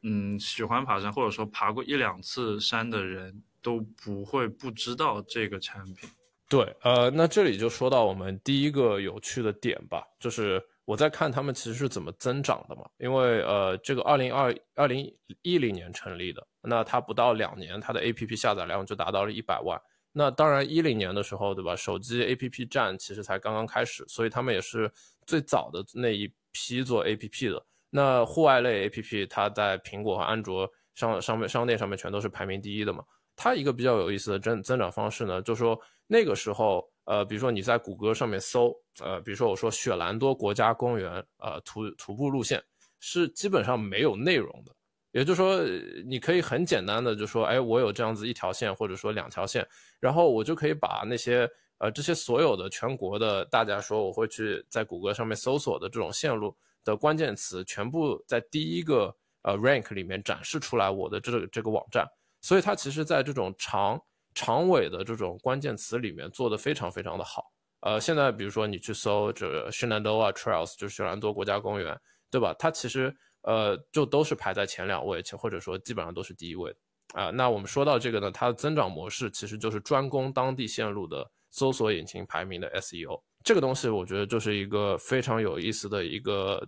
[0.01, 6.09] 嗯，喜欢爬山或者说爬过一两次山的人都不会不知道这个产品。
[6.49, 12.89] 对，呃，那这里就说到我们第一个有趣的点吧，就是我在看他们其实是怎么增长的嘛。
[12.97, 19.79] 因为呃，这个二零二二零一零年成立的，那它不到两年，它的 APP 下载量就达到了一百万。
[20.15, 21.75] 那当然，一零年的时候，对吧？
[21.75, 24.89] 手机 APP 战其实才刚刚开始，所以他们也是
[25.25, 27.65] 最早的那一批做 APP 的。
[27.89, 33.03] 那户外类 APP，它在苹果和安卓上上面商店上面全都是排名第一的嘛。
[33.35, 42.63] 它一个比较有意思的增增长方式呢，就是说那个时候，呃，比如说你在谷歌上面搜，呃，比如说我说雪兰多国家公园，呃，徒徒步路线
[42.99, 44.71] 是基本上没有内容的。
[45.13, 45.61] 也就是说，
[46.05, 49.65] 你可以很简单的就说，哎，我有这样子一条线，或者说两条线，
[49.99, 51.47] 然后我就可以把那些
[51.77, 62.07] 呃这些所有的全国的大家说我会去在谷歌上面搜索的这种线路的关键词，全部在第一个呃 rank 里面展示出来我的这个这个网站。
[62.41, 64.01] 所以它其实在这种长
[64.33, 67.45] 长尾的这种关键词里面做的非常非常的好。
[67.81, 71.95] 呃，现在比如说你去搜这个 Shenandoah Trails，就是雪兰多国家公园，
[72.31, 72.55] 对吧？
[72.57, 73.15] 它其实。
[73.43, 76.75] 呃，就都是排在前两位，且或者说基本上都是第一位。
[77.13, 77.29] 啊。
[77.29, 83.21] 那我们说到这个呢，它的增长模式其实就是专攻当地线路的搜索引擎排名的 SEO。
[83.43, 86.65] 这个东西我觉得就是一个非常有意思的一个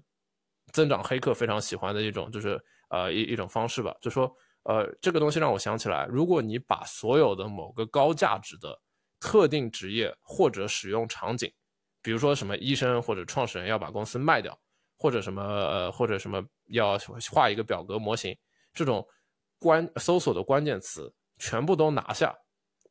[0.74, 3.96] 增长黑客非常喜欢的一种，就是呃一一种方式吧。
[4.02, 4.30] 就说
[4.64, 8.78] 呃这个东西让我想起来，如果你把所有的某个高价值的
[9.22, 11.50] 特定职业或者使用场景，
[12.02, 14.60] 比如说什么医生或者创始人要把公司卖掉，
[15.06, 16.98] 或者什么呃或者什么要
[17.32, 18.36] 画一个表格模型，
[18.74, 19.08] 这种
[19.60, 22.36] 关搜索的关键词全部都拿下，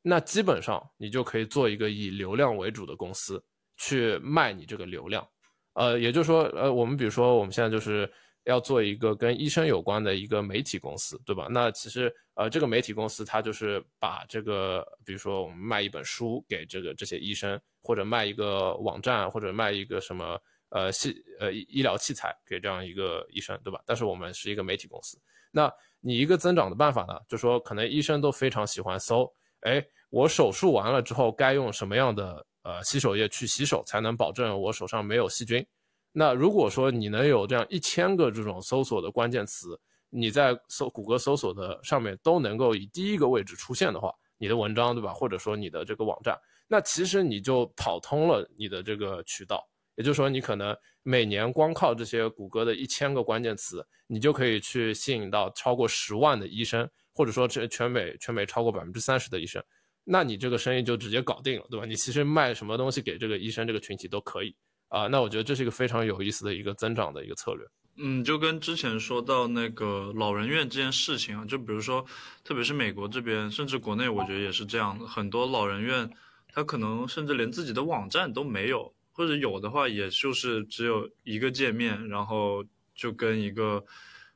[0.01, 3.45] 那基本上你就可以做一个以流量为主的公司
[3.77, 5.27] 去卖你这个流量。
[5.73, 8.09] 呃，也就是说，呃，我们比如说我们现在就是
[8.45, 11.49] 要做一个跟医生有关的一个媒体公司，对吧？
[11.51, 17.61] 那其实呃这个媒体公司它就是把这个比如说我们卖一本书给这个这些医生。
[17.87, 20.41] 或者卖一个网站，或者卖一个什么
[20.75, 23.81] 呃系呃医疗器材给这样一个医生，对吧？
[23.87, 25.17] 但是我们是一个媒体公司，
[25.53, 35.65] 那你一个增长的办法呢，就说可能医生都非常喜欢搜，哎，我手术完了之后该用什么样的呃洗手液去洗手，才能保证我手上没有细菌？
[36.13, 45.13] 那如果说你能有这样一千个这种搜索的关键词，你在搜谷歌搜索的上面都能够以第一个位置出现的话，你的文章对吧？
[45.13, 46.39] 或者说你的这个网站。
[46.67, 59.63] 那其实你就跑通了你的这个渠道，也就是说，你可能每年光靠这些谷歌的一千个关键词，你就可以去吸引到超过十万的医生，或者说这全美全美超过百分之三十的医生，
[60.03, 61.87] 那你这个生意就直接搞定了，对吧？
[61.87, 64.55] 你其实卖什么东西给这个医生这个群体都可以
[64.89, 65.07] 啊。
[65.07, 67.67] 那我觉得这是一个非常有意思的一个增长的一个策略。
[67.97, 72.05] 嗯，就跟之前说到那个老人院这件事情啊，就比如说，
[72.43, 76.11] 特别是美国这边，甚至国内，我觉得也是这样，很多老人院。
[76.53, 83.85] 他可能甚至连自己的网站都没有，或者有的话，也就是只有一个界面，然后就跟一个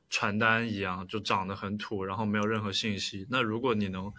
[0.09, 3.27] 传单一样，就长得很土，然后没有任何信息。
[3.29, 4.11] 那如果你能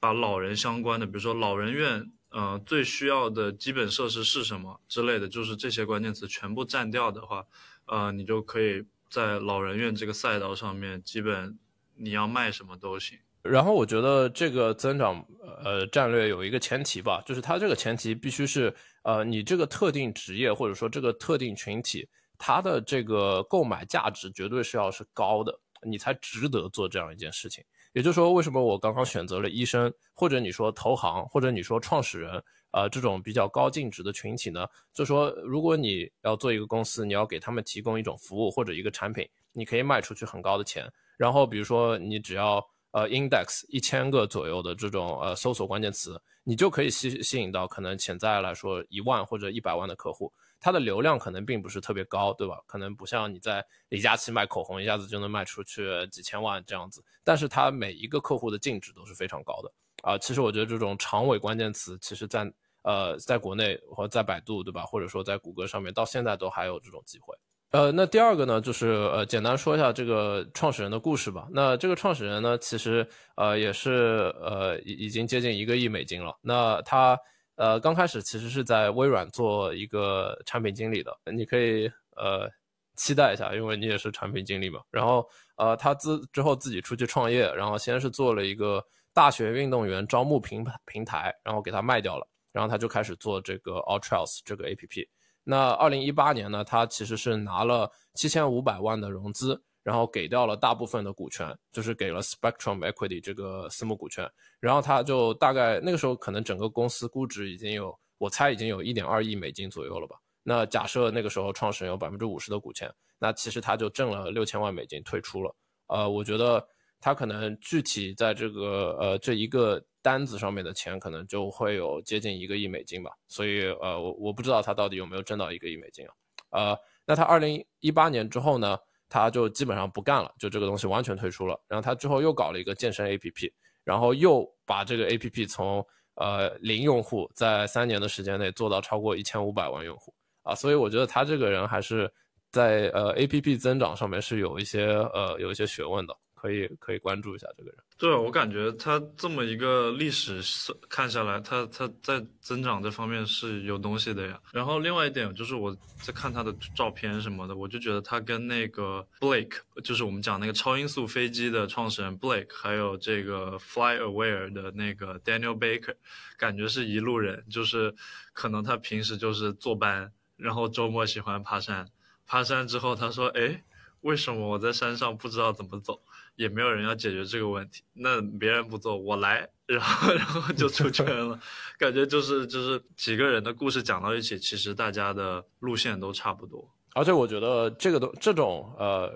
[0.00, 7.44] 把老人相关的，比如说老人院，呃，最需要的基本设施是什么之类的，就是这些关键词全部占掉的话，
[7.84, 11.58] 呃，你就可以在老人院这个赛道上面，基本
[11.96, 13.18] 你要卖什么都行。
[13.44, 15.22] 然后我觉得这个增长
[15.62, 27.62] 呃战略有一个前提吧，就是它这个前提必须是呃你这个特定职业或者说这个特定群体，它的这个购买价值绝对是要是高的，你才值得做这样一件事情。
[27.92, 34.66] 也就是说，为什么我刚刚选择了医生，或者你说投行，或者你说创始人，呃这种比较高净值的群体呢？
[34.92, 40.90] 就说如果你要做一个公司，你要给他们提供一种服务或者一个产品，你可以卖出去很高的钱。
[41.16, 42.60] 然后比如说你只要
[42.94, 52.62] 呃，index 一千个左右的这种呃搜索关键词，你就可以吸吸引到可能潜在来说一万或者一百万的客户，它的流量可能并不是特别高，对吧？
[52.68, 59.72] 可能不像你在李佳琦卖口红，一下子就能卖出去几千万这样子，但是它每一个客户的净值都是非常高的
[60.04, 60.16] 啊。
[60.16, 62.48] 其实我觉得这种长尾关键词，其实在
[62.82, 64.84] 呃在国内或者在百度，对吧？
[64.86, 67.36] 或者说在谷歌上面，到现在都还有这种机会。
[67.74, 71.48] 呃，那第二个呢，就是呃，简单说一下这个创始人的故事吧。
[71.50, 76.38] 那这个创始人呢，其实呃也是呃已已经接近一个亿美金了。
[76.40, 77.18] 那他
[77.56, 82.48] 呃刚开始其实是在微软做一个产品经理的，你可以呃
[82.94, 84.80] 期待一下，因为你也是产品经理嘛。
[84.92, 88.80] 然后呃他自之后自己出去创业，然后先是做了一个
[89.12, 95.08] 大学运动员招募平平台，然后给他卖掉了，然后他就开始做这个 All Trails 这个 APP。
[95.44, 104.28] 那二零一八年呢，他其实是拿了七千五百万的融资，然后给掉了大部分的股权，就是给了 Spectrum Equity 这个私募股权，
[104.58, 110.16] 然后他就大概那个时候可能整个公司估值已经有，我猜已经有一点二亿美金左右了吧。
[110.42, 115.54] 那假设那个时候创始人有百分之五十的股权，那其实他就挣了六千万美金退出了。
[115.88, 116.66] 呃，我觉得
[117.04, 119.84] 他可能具体在这个呃这一个。
[120.04, 126.06] 单子上面的钱可能就会有接近一个亿美金吧，所以呃我我不知道他到底有没有挣到一个亿美金
[126.50, 128.76] 啊，呃那他二零一八年之后呢，
[129.08, 133.50] 他就基本上不干了，就这个东西完全退出了，然后他之后又搞了一个健身 APP，
[133.82, 135.82] 然后又把这个 APP 从
[136.16, 142.12] 呃零用户在三年的时间内做到超过一千五百万用户啊，所以我觉得他这个人还是
[142.52, 146.14] 在呃 APP 增长上面是有一些呃有一些学问的。
[146.44, 147.78] 可以可以关注一下这个人。
[147.96, 150.42] 对，我感觉他这么一个历史
[150.90, 154.38] 看下来，他他在增长这方面是有东西的呀。
[154.52, 165.94] 然后另外一点就是我在看他的照片什么的，我就觉得他跟那个 Blake，就是我们讲那个超音速飞机的创始人 Blake，还有这个 FlyAware 的那个 Daniel Baker，
[166.36, 167.42] 感觉是一路人。
[167.48, 167.94] 就是
[168.34, 171.88] 可能他平时就是坐班，然后周末喜欢爬山，
[172.26, 173.64] 爬山之后他说，哎。
[174.04, 175.98] 为什么我在山上不知道怎么走？
[176.36, 177.82] 也没有人要解决这个问题。
[177.92, 181.38] 那别人不做，我来，然后然后就出圈了。
[181.78, 186.68] 感觉就是就是几个人的故事讲到一起，其实大家的路线都差不多。
[186.94, 189.10] 而且我觉得这个都这种呃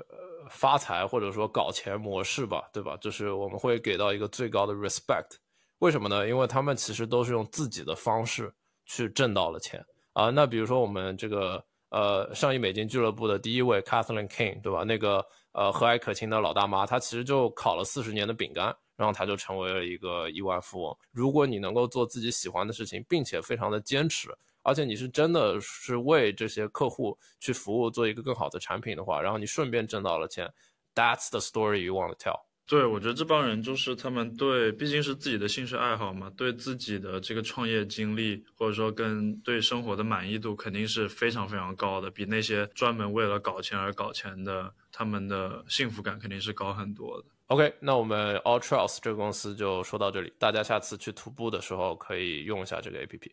[0.51, 2.97] 发财或者说搞钱模式吧，对吧？
[3.01, 5.37] 就是我们会给到一个最高的 respect。
[5.79, 6.27] 为什么呢？
[6.27, 8.53] 因为他们其实都是用自己的方式
[8.85, 10.29] 去挣到了钱啊。
[10.31, 14.85] 那比如说我们这个呃上亿美金俱乐部的第一位 Kathleen King，对吧？
[14.85, 20.97] 那个呃和蔼可亲的老大妈，她其实就烤了四十年的饼干，然后她就成为了一个亿万富翁。
[21.13, 24.29] 如果你能够做自己喜欢的事情，并且非常的坚持。
[24.63, 30.53] 而且你是真的是为这些客户去服务，做一个更好的产品的话，然后你顺便挣到了钱
[30.95, 32.48] ，That's the story you want to tell。
[32.69, 47.25] 对，我觉得这帮人就是他们对，毕竟是自己的兴趣爱好嘛，对自己的这个创业经历，或者说跟对生活的满意度，肯定是非常非常高的，比那些专门为了搞钱而搞钱的，他们的幸福感肯定是高很多的。
[47.47, 53.31] OK，那我们 All Trails 这个公司就说到这里，大家下次去徒步的时候可以用一下这个 APP。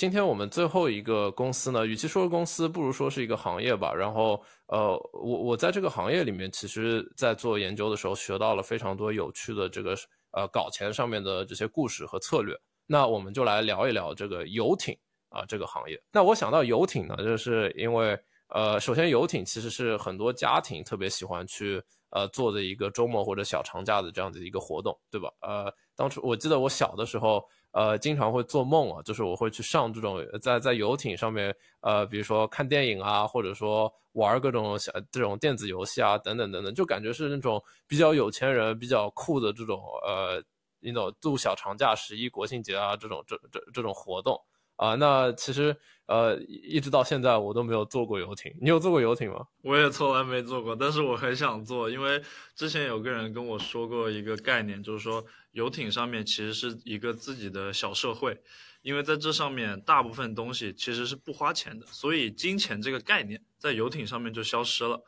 [0.00, 3.92] 今天我们最后一个公司呢，与其说是公司，不如说是一个行业吧。
[3.92, 9.94] 然后，呃，我我在这个行业里面，其实在做研究的时候，学到了非常多有趣的这个
[10.30, 12.58] 呃搞钱上面的这些故事和策略。
[12.86, 14.96] 那我们就来聊一聊这个游艇
[15.28, 16.02] 啊这个行业。
[16.10, 25.30] 那我想到游艇呢，就是因为呃，首先游艇其实是很多家庭特别喜欢去呃做的一个周末或者小长假的这样子一个活动，对吧？
[25.42, 27.44] 呃，当初我记得我小的时候。
[27.72, 40.42] 呃，经常会做梦啊，就是我会去上这种在在游艇上面，呃，比如说看电影啊，或者说玩各种小这种电子游戏啊，等等等等，就感觉是那种比较有钱人、比较酷的这种呃，
[40.80, 44.40] 那种度小长假、十一国庆节啊这种这这这种活动。
[44.76, 45.76] 啊，那其实
[46.10, 48.52] 呃，一直到现在我都没有坐过游艇。
[48.60, 49.46] 你有坐过游艇吗？
[49.62, 52.20] 我也从来没坐过，但是我很想坐，因为
[52.56, 58.36] 之前有个人跟我说过一个概念，就是说游艇上面其实是一个自己的小社会，
[58.82, 65.00] 因为在这上面大部分东西其实是不花钱的，所以金钱这个概念在游艇上面就消失了。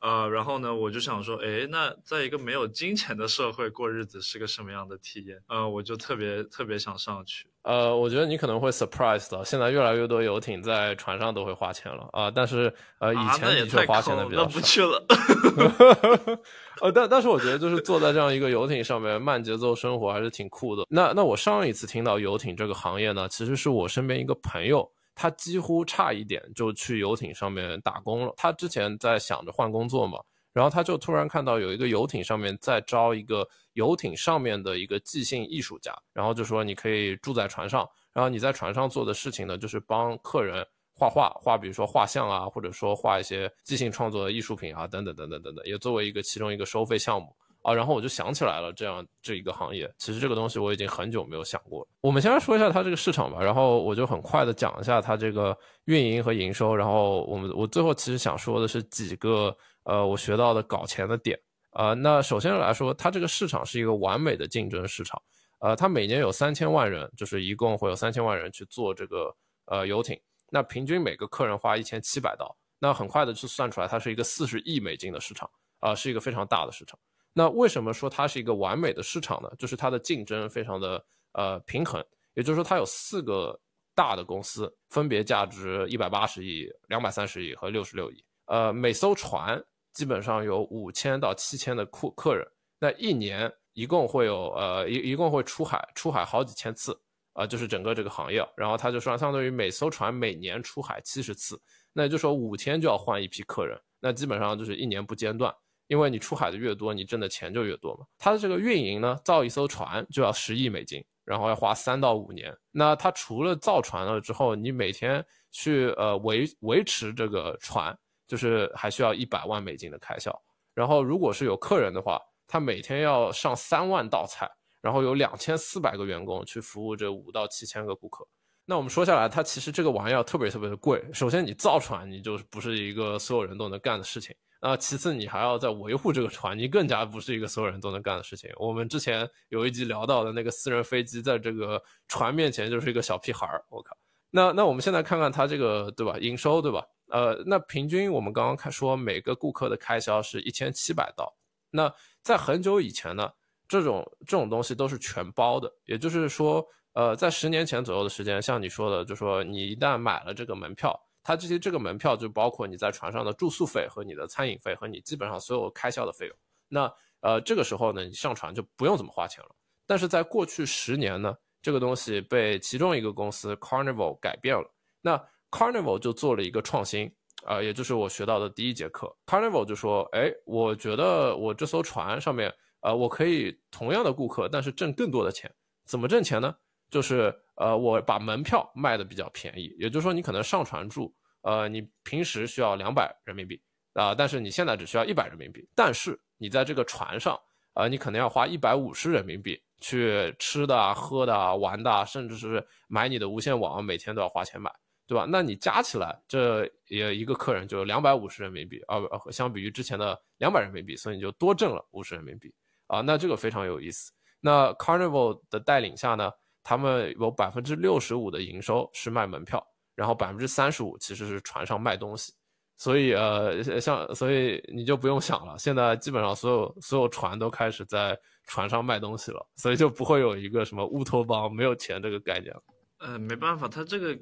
[0.00, 5.36] 呃，然后呢，我就想说，哎，那在一个没有金钱的社会过日子是个什么样的体验？
[5.48, 7.48] 呃，我就特别特别想上去。
[7.62, 12.30] 呃，我觉得你可能会 surprise 的，现在越来越多游艇在船上都会花钱了啊。
[12.30, 14.44] 但是呃，以前的确花钱的比较少。
[14.44, 15.04] 那不去了。
[16.80, 20.84] 呃，但但是我觉得就是坐在这样一个游艇上面慢节奏生活还是挺酷的。
[20.88, 24.88] 那那我上一次听到游艇这个行业呢，其实是我身边一个朋友。
[25.20, 28.32] 他几乎差一点就去游艇上面打工了。
[28.36, 30.20] 他之前在想着换工作嘛，
[30.52, 47.36] 然后他就突然看到有一个游艇上面在招一个游艇上面的一个即兴艺术家，然后就说你可以住在船上，然后你在船上做的事情呢，就是帮客人画画，画比如说画像啊，或者说画一些即兴创作的艺术品啊，等等等等等等，也作为一个其中一个收费项目。
[47.62, 51.86] 啊，然后我就想起来了，这样这一个行业，其实这个东西我已经很久没有想过。
[52.00, 56.74] 我们先来说一下它这个市场吧，然后我就很快的讲一下它这个运营和营收。
[56.74, 61.38] 然后我们我最后其实想说的是几个呃我学到的搞钱的点
[61.70, 61.94] 啊。
[61.94, 65.20] 那首先来说，它这个市场是一个完美的竞争市场。
[65.60, 69.34] 呃，它每年有三千万人，就是一共会有三千万人去做这个
[69.66, 70.16] 呃游艇。
[70.50, 76.96] 那平均每个客人花一千七百刀，那很快的就算出来，它是一个四十亿美金的市场啊，是一个非常大的市场。
[77.32, 79.50] 那为什么说它是一个完美的市场呢？
[79.58, 83.58] 就是它的竞争非常的呃平衡，也就是说它有四个
[83.94, 88.24] 大的公司，分别价值一百八十亿、两百三十亿和六十六亿。
[88.46, 89.62] 呃，每艘船
[89.92, 92.44] 基本上有五千到七千的客客人，
[92.80, 96.98] 那一年一共会有呃一一共会出海出海好几千次
[97.34, 98.44] 啊，就是整个这个行业。
[98.56, 101.60] 然后他就说，相当于每艘船每年出海七十次，
[101.92, 105.54] 那也就说五天就要换一批客人，那基本上就是一年不间断。
[105.88, 108.06] 因为你出海的越多，你挣的钱就越多嘛。
[108.16, 112.56] 它的这个运营呢，造一艘船就要十亿美金，然后要花三到五年。
[112.70, 117.96] 那它除了造船了之后，你每天去呃维维持这个船，
[118.26, 120.32] 就是还需要一百万美金的开销。
[120.74, 124.48] 然后如果是有客人的话，他每天要上三万道菜，
[124.80, 128.26] 然后有两千四百个员工去服务这五到七千个顾客。
[128.64, 131.02] 那我们说下来，它其实这个玩意儿特别特别的贵。
[131.12, 134.36] 首先，你造船，你就不是一个所有人都能干的事情。
[134.60, 138.50] 啊，其次你还要在维护这个船，你更加不是一个所有人都能干的事情。
[138.56, 143.96] 我们之前有一集聊到的那个私人飞机，在这个船面前就是一个小屁孩儿，我靠。
[144.30, 146.84] 那那我们现在看看它这个对吧，营收对吧？
[147.10, 151.32] 呃，那平均我们刚刚看说每个顾客的开销是一千七百刀。
[151.70, 153.30] 那在很久以前呢，
[153.68, 161.00] 这种这种东西都是全包的，也就是说，呃，在十年前左右的时间，像你说的，就说你一旦买了这个门票。
[161.22, 166.36] 它这些这个门票就包括你在船上的住宿费和你的餐饮费和你基本上所有开销的费用。
[166.68, 169.50] 那呃，这个时候呢，你上船就不用怎么花钱了。
[169.86, 174.70] 但是在过去十年呢，这个东西被其中一个公司 Carnival 改变了。
[175.00, 175.18] 那
[175.50, 177.10] Carnival 就做了一个创新，
[177.44, 179.14] 啊，也就是我学到的第一节课。
[179.26, 185.52] Carnival 就说，哎，我觉得我这艘船上面，呃，我可以同样的顾客，但是挣更多的钱。
[185.86, 186.54] 怎么挣钱呢？
[186.90, 193.60] 就是呃，我把门票卖的比较便宜，也就是说，你可能上船住，呃，你平时需要两百人民币
[193.94, 195.68] 啊，但是你现在只需要一百人民币。
[195.74, 197.36] 但是你在这个船上，
[197.74, 204.72] 呃，你可能要花一百五十人民币去吃的、喝的、玩的，甚至是买你的无线网，每天都要花钱买，
[205.08, 205.26] 对吧？
[205.28, 208.98] 那你加起来，这也一个客人就两百五十人民币，啊，
[209.32, 212.54] 相比于之前的两百人民币，所以你就多挣了五十人民币
[212.86, 214.12] 啊，那这个非常有意思。
[214.38, 216.30] 那 Carnival 的带领下呢？
[216.68, 222.30] 他们有百分之六十五的营收是卖门票，然后百分之三十五其实是船上卖东西，
[222.76, 228.14] 所以呃，像所以你就不用想了，现在基本上所有所有船都开始在
[228.44, 232.62] 船上卖东西了，所以就不会有一个什么乌托邦没有钱这个概念了。
[232.98, 234.14] 呃，没办法，他这个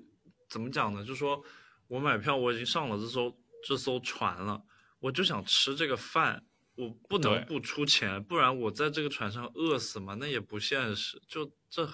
[0.49, 1.01] 怎么讲呢？
[1.01, 1.43] 就是说
[1.89, 3.37] 我买票我已经上了这艘
[3.67, 4.63] 这艘船了，
[5.01, 6.41] 我就想吃这个饭，
[6.77, 11.21] 我不能不出钱，不然我在这个船上饿死嘛，那也不现实。
[11.27, 11.91] 就这。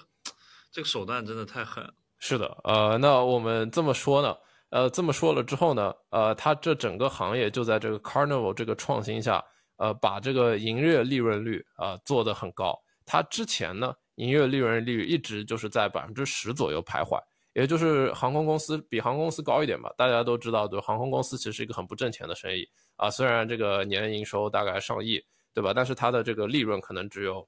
[0.73, 1.87] 这个手段真的太狠。
[2.17, 4.35] 是的，呃，那我们这么说呢，
[4.69, 9.43] 呃，这么说了之后呢，呃，它这整个行业就在这个 Carnival 这个创新下，
[9.77, 12.75] 呃，把这个营业利润率啊做得很高。
[13.05, 17.21] 它之前呢，营业利润率一直就是在百分之十左右徘徊，
[17.53, 19.93] 也就是航空公司比航空公司高一点吧。
[19.95, 25.71] 大家都知道，对，航空公司其实是一个很不挣钱的生意啊，虽然这个年营收大概上亿，对吧？
[25.71, 27.47] 但是它的这个利润可能只有。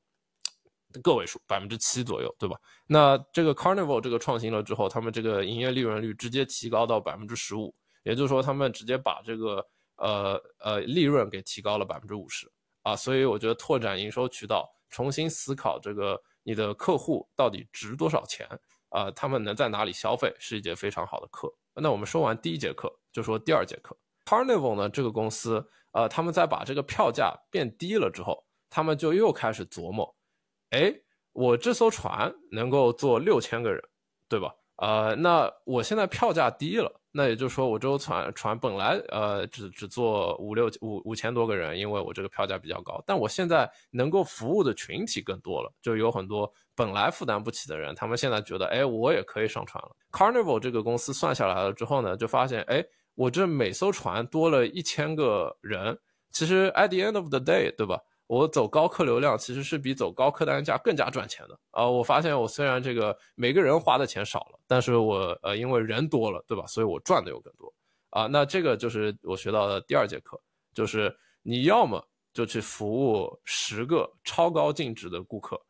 [1.01, 2.57] 个位数百分之七左右，对吧？
[2.87, 7.73] 那这个 Carnival 这个创新了之后，他们这个营业利润率直接提高到百分之十五，
[8.03, 9.65] 也就是说，他们直接把这个
[9.97, 12.51] 呃呃利润给提高了百分之五十
[12.83, 12.95] 啊。
[12.95, 18.47] 所以我觉得拓展营收渠道，重新思考这个你的客户到底值多少钱
[18.89, 21.51] 啊，他们能在哪里消费，是一节非常好的课。
[21.73, 23.97] 那我们说完第一节课，就说第二节课。
[24.25, 30.15] Carnival 呢这个公司，呃，他们在把这个票价变低了之后，他们就又开始琢磨。
[30.71, 30.93] 哎，
[31.33, 33.81] 我这艘船能够坐六千个人，
[34.27, 34.53] 对吧？
[34.77, 43.01] 呃，那我现在票价低了，那也就是说我这艘船船本来呃只只坐五六五五千多个人，因为我这个票价比较高。
[43.07, 49.95] 但我现在能够服务的群体更多了，就有很多本来负担不起的人，他们现在觉得，哎，我也可以上船了。
[50.11, 55.97] Carnival 这个公司算下来了之后呢，就发现，哎，我这每艘船多了一千个人，
[56.33, 57.97] 其实 at the end of the day，对吧？
[58.27, 61.87] 我走高客流量其实是比走高客单价更加赚钱的啊！
[61.87, 66.65] 我发现我虽然这个每个人花的钱少了，但是我呃因为人多了，对吧？
[66.65, 67.71] 所以我赚的又更多
[68.09, 68.25] 啊！
[68.25, 70.41] 那这个就是我学到的第二节课，
[70.73, 72.03] 就是你要么
[72.33, 75.61] 就去服务十个超高净值的顾客，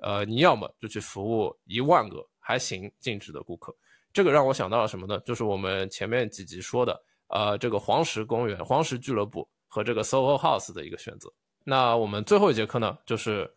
[0.00, 3.72] 呃，你要么就去服务一万个还行净值的顾客。
[4.12, 5.20] 这个让我想到了什么呢？
[5.20, 11.32] 就是我们前面几集说的，呃，这个黄石公园、黄石俱乐部和这个 SOHO House 的一个选择。
[11.64, 13.50] 那我们最后一节课呢，就是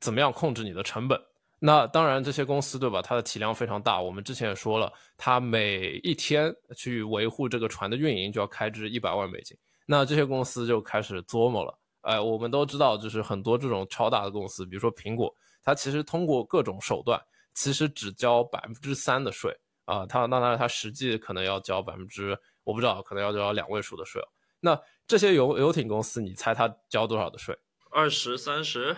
[0.00, 1.20] 怎么样控制你的成本。
[1.58, 3.00] 那当然，这些公司对吧？
[3.00, 4.00] 它的体量非常大。
[4.00, 9.56] 我们之前也说了，它每一天去维护这个船的运营就要开支一百万美金。
[9.86, 11.78] 那这些公司就开始琢磨了。
[12.02, 17.18] 哎，我们都知道，就是很多这种超大的公司，比如说苹果，它其实通过各种手段，
[17.54, 19.50] 其实只交百分之三的税
[19.86, 20.04] 啊。
[20.04, 24.22] 它那当然，它实际可能要交百分之，我不知道，可能要交两位数的税。
[24.60, 27.56] 那这些游游艇公司，你猜他交多少的税？
[27.90, 28.96] 二十三十。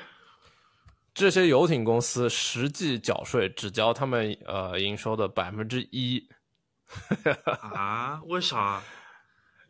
[1.14, 6.28] 这些游艇公司实际缴税只交他们呃营收的百分之一。
[7.60, 8.22] 啊？
[8.26, 8.80] 为啥？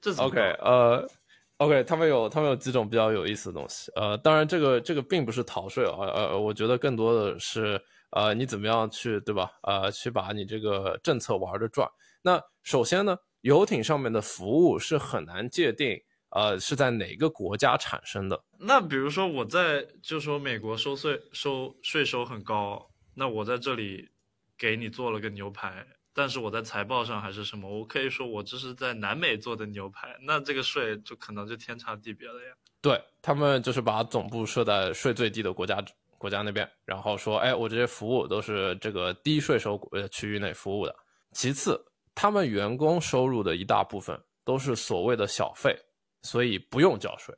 [0.00, 0.38] 这 OK？
[0.60, 1.08] 呃
[1.56, 3.90] ，OK，他们有他们有几种比较有意思的东西。
[3.96, 9.50] 呃，当然这个这个并不是逃税啊，呃，我觉得更多的是呃你怎么样去对吧？
[9.62, 11.88] 呃，去把你这个政策玩的转。
[12.22, 16.02] 那首先呢，游艇上面的服务是很难界定。
[16.30, 18.38] 呃，是在哪个国家产生的？
[18.58, 24.10] 那比如说我在就说美国收税收税收很高，那我在这里
[24.58, 27.66] 给你做了个牛排，但是我在财报上还是什么？
[27.78, 32.54] 我可以说我这是在南美做的牛排，那这个税就可能就天差地别了呀。
[32.82, 35.82] 对他们就是把总部设在税最低的国家
[36.18, 40.94] 国家那边，然后说，哎，我这些服务都是这个低税收呃区域内服务的。
[41.32, 41.82] 其次，
[42.18, 45.78] 他们员工收入的一大部分都是所谓的小费。
[46.22, 47.32] 所以不用交税，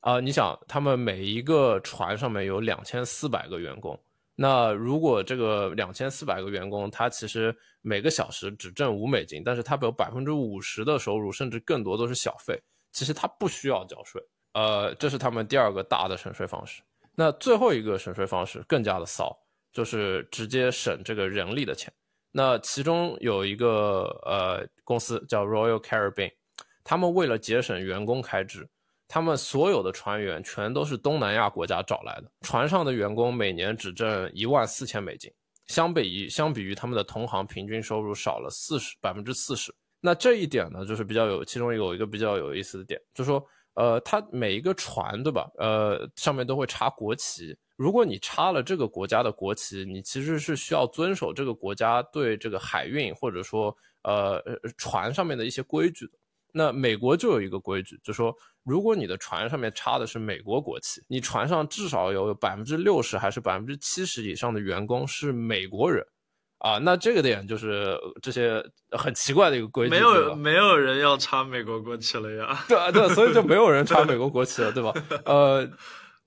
[0.00, 3.96] 啊，你想，他们每一个船上面有两千四百个员工，
[4.34, 12.60] 那如果这个两千四百个员工，他其实每个小时只挣五美金，但是他有百分之五十的收入，甚至更多都是小费，
[12.90, 14.20] 其实他不需要交税，
[14.54, 16.82] 呃，这是他们第二个大的省税方式。
[17.14, 19.32] 那最后一个省税方式更加的骚，
[19.72, 21.90] 就是直接省这个人力的钱。
[22.32, 26.30] 那其中有一个呃公司叫 Royal Caribbean，
[26.84, 28.68] 他们为了节省员工开支，
[29.08, 35.32] 他们所有的船员全都是东南亚国家找来的，船上的员工每年只挣一万四千美金，
[35.66, 39.74] 相比于相比于他们的同行平均收入少了四十百分之四十。
[40.00, 45.50] 那这一点呢，就是比较有，其中有一个比较有意思的点，就是说，呃，它每一个船，对吧？
[45.58, 47.56] 呃，上面都会插国旗。
[47.80, 54.38] 如果你插了这个国家的国旗，你其实是需要遵守这个国家对这个海运或者说呃
[54.76, 56.12] 船上面的一些规矩的。
[56.52, 66.06] 那美国就有一个规矩，就说如果你的船上面插的是美国国旗，你船上至少有百分之六十还是百分之七十以上的员工是美国人。
[66.58, 72.62] 啊，那这个点就是这些很奇怪的一个规矩，没有没有人要插美国国旗了呀？
[72.68, 74.92] 对啊，对，所以就没有人插美国国旗了，对吧？
[75.24, 75.66] 呃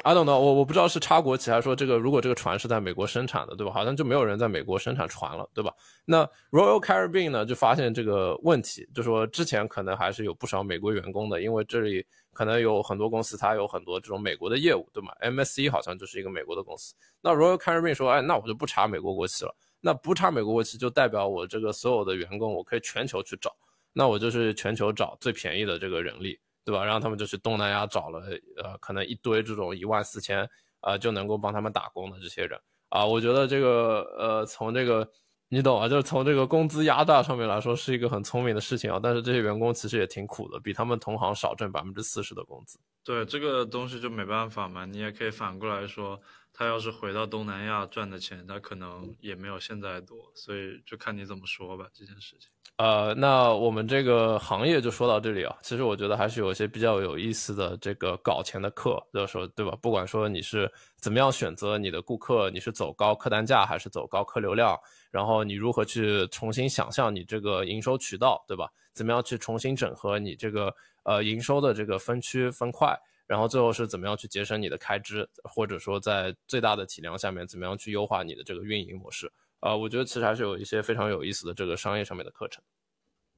[0.04, 3.74] ，I don't know，我我不知道是插国旗还是说这个如果这个船是在美国生产的，对吧？
[3.74, 5.74] 好像就没有人在美国生产船了，对吧？
[6.06, 16.94] 那 Royal Caribbean 呢就发现这个问题，就说之前可能还是有不少美国员工的，因为这里可能有很多公司它有很多这种美国的业务，对吗？MSC 好像就是一个美国的公司。
[17.22, 19.56] 那 Royal Caribbean 说，哎，那我就不插美国国旗了。
[19.86, 23.54] 那不插美国国旗，就代表我这个所有的员工，我可以全球去找。
[23.92, 26.84] 那我就是全球找最便宜的这个人力，对吧？
[26.84, 28.20] 然后他们就去东南亚找了，
[28.64, 30.50] 呃，可能一堆这种一万四千，
[30.82, 32.60] 啊，就能够帮他们打工的这些人
[32.90, 33.06] 啊。
[33.06, 35.08] 我觉得这个，呃，从这个
[35.50, 39.00] 你懂啊，就是从这个工资压榨上面来说，是一个很聪明的事情啊。
[39.02, 42.80] 但是这些员工其实也挺苦的，比他们同行少挣百分之四十的工资。
[43.04, 44.86] 对，这个东西就没办法嘛。
[44.86, 46.20] 你也可以反过来说。
[46.54, 51.88] 他要是回到东南亚赚的钱，他可能也没有现在多，所以就看你怎么说吧。
[51.92, 52.48] 这件事情，
[52.78, 55.56] 呃，那我们这个行业就说到这里啊。
[55.64, 59.76] 其实我觉得还是有一些比较有意思的这个搞钱的课，就是说，对吧？
[59.82, 64.78] 不管说你是怎么样选择你的顾客，你是走高客单价还是走高客流量，
[65.10, 68.70] 然后你如何去重新想象你这个营收渠道，对吧？
[68.94, 72.96] 怎么样去重新整合你这个呃营收的这个分区分块？
[73.26, 79.32] 然后最后是怎么样去节省你的开支，或者说在最大的体量下面怎么样去优化你的这个运营模式？
[79.60, 82.62] 啊，我觉得其实还是有一些非常有意思的这个商业上面的课程。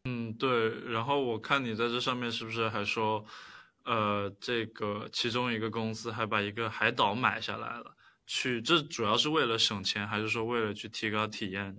[0.06, 0.70] 嗯，对。
[0.92, 3.24] 然后我看你在这上面是不是还说，
[3.84, 11.78] 呃，这个其中一个公司还把一个海岛买下来了，去这主要是为了省钱，还是说为了去提高体验？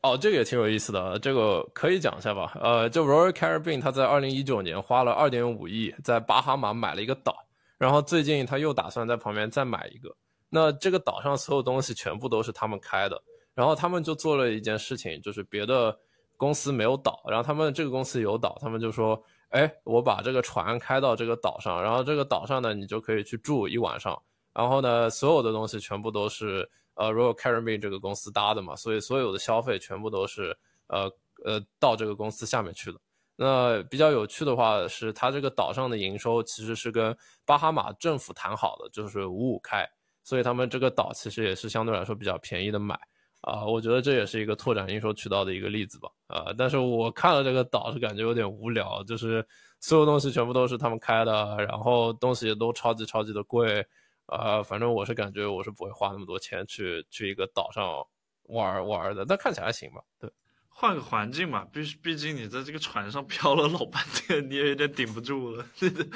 [0.00, 2.56] 哦，这个也挺有意思的，这个可以讲一下吧？
[2.62, 7.34] 呃，就 Roy Caribbean，他在二零一九年花了二点五亿在巴哈马买了一个岛，
[7.76, 10.14] 然后最近他又打算在旁边再买一个。
[10.48, 13.20] 那这个岛上所有东西全部都是他们开的，
[13.54, 15.98] 然后他们就做了一件事情，就是别的
[16.36, 24.16] 公司没有岛，然后他们这个公司有岛，他们就说，哎，我把这个船开到这个岛上，然后这个岛上呢，你就可以去住一晚上，
[24.54, 26.70] 然后呢，所有的东西全部都是。
[26.98, 30.54] 呃，Royal Caribbean 这个公司搭的嘛，所以所有的消费全部都是
[30.88, 31.08] 呃
[31.44, 32.98] 呃到这个公司下面去的。
[33.36, 39.88] 那比较有趣的话是，它这个岛上的营收其实是跟巴哈马政府谈好的，就是五五开，
[40.24, 42.98] 所以他们这个岛其实也是相对来说比较便宜的买
[43.42, 43.64] 啊。
[43.64, 46.08] 我觉得这也是一个拓展营收渠道的一个例子吧。
[46.26, 49.46] 啊，但是我看了这个岛是感觉有点无聊，就是
[49.78, 53.86] 所有东西全部都是他们开的，然后东西也都超级超级的贵。
[54.28, 58.06] 啊，反正我是感觉我是不会花那么多钱去去一个岛上
[58.42, 60.02] 玩玩的，但看起来还行吧。
[60.18, 60.30] 对，
[60.68, 66.06] 换个环境嘛，毕毕竟你在这个船上漂了老半天，你也有点顶不住了，你得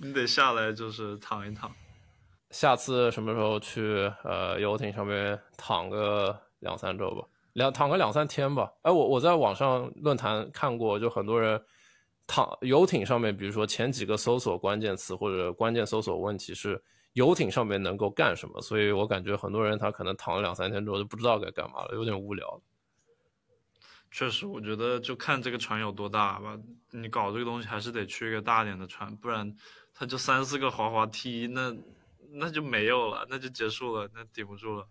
[0.00, 1.70] 你得下来就是躺一躺。
[2.50, 8.68] 下次什么时候去呃游艇上面躺个两三周吧，两躺个两三天吧。
[8.82, 11.62] 哎，我我在网上论坛看过，就很多人
[12.26, 16.82] 躺游艇上面，比如说前几个搜索关键词或者关键搜索问题是。
[17.12, 18.60] 游艇上面能够干什么？
[18.60, 22.60] 所以我感觉很多人他可能躺了两三天之后就不知道该干嘛了，有点无聊。
[24.12, 26.58] 确实，我觉得就看这个船有多大吧。
[26.90, 29.54] 你搞这个东西还是得去一个大点的船，不然
[29.94, 31.76] 它就三四个滑滑梯，那
[32.32, 34.88] 那就没有了，那就结束了，那顶不住了。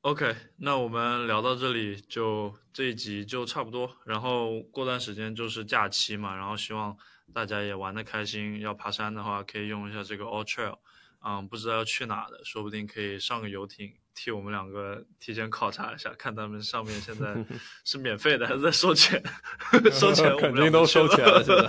[0.00, 3.96] OK，那我们聊到这里就这一集就差不多。
[4.04, 6.96] 然后过段时间就是假期嘛，然后希望
[7.32, 8.60] 大家也玩的开心。
[8.60, 10.78] 要爬山的话，可以用一下这个 All Trail。
[11.24, 17.36] 嗯，不知道要去哪的，说不定可以上个游艇，替我们两个提前考察一下，看他们上面现在
[17.84, 19.22] 是免费的还是在收钱？
[19.92, 21.44] 收钱，肯定都收钱了。
[21.44, 21.68] 现在，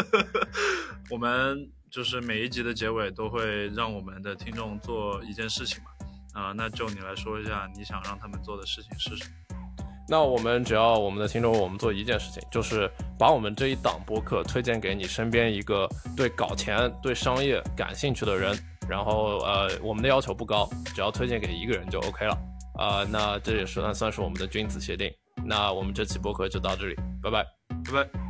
[1.10, 5.90] 我们就是每一集的结尾都会让我们的听众做一件事情嘛。
[6.34, 9.56] 啊，那就你来说一下，你想让他们做的事情是什么？
[10.08, 18.56] 那我们只要我们的听众，我们做一件事情，就是把我们这一档播客推荐给你身边一个对搞钱、对商业感兴趣的人。
[18.88, 22.38] 然后呃，我们的要求不高，只要推荐给一个人就 OK 了。
[22.78, 25.12] 啊，那这也算算是我们的君子协定。
[25.44, 27.44] 那我们这期播客就到这里，拜拜，
[27.84, 28.25] 拜拜。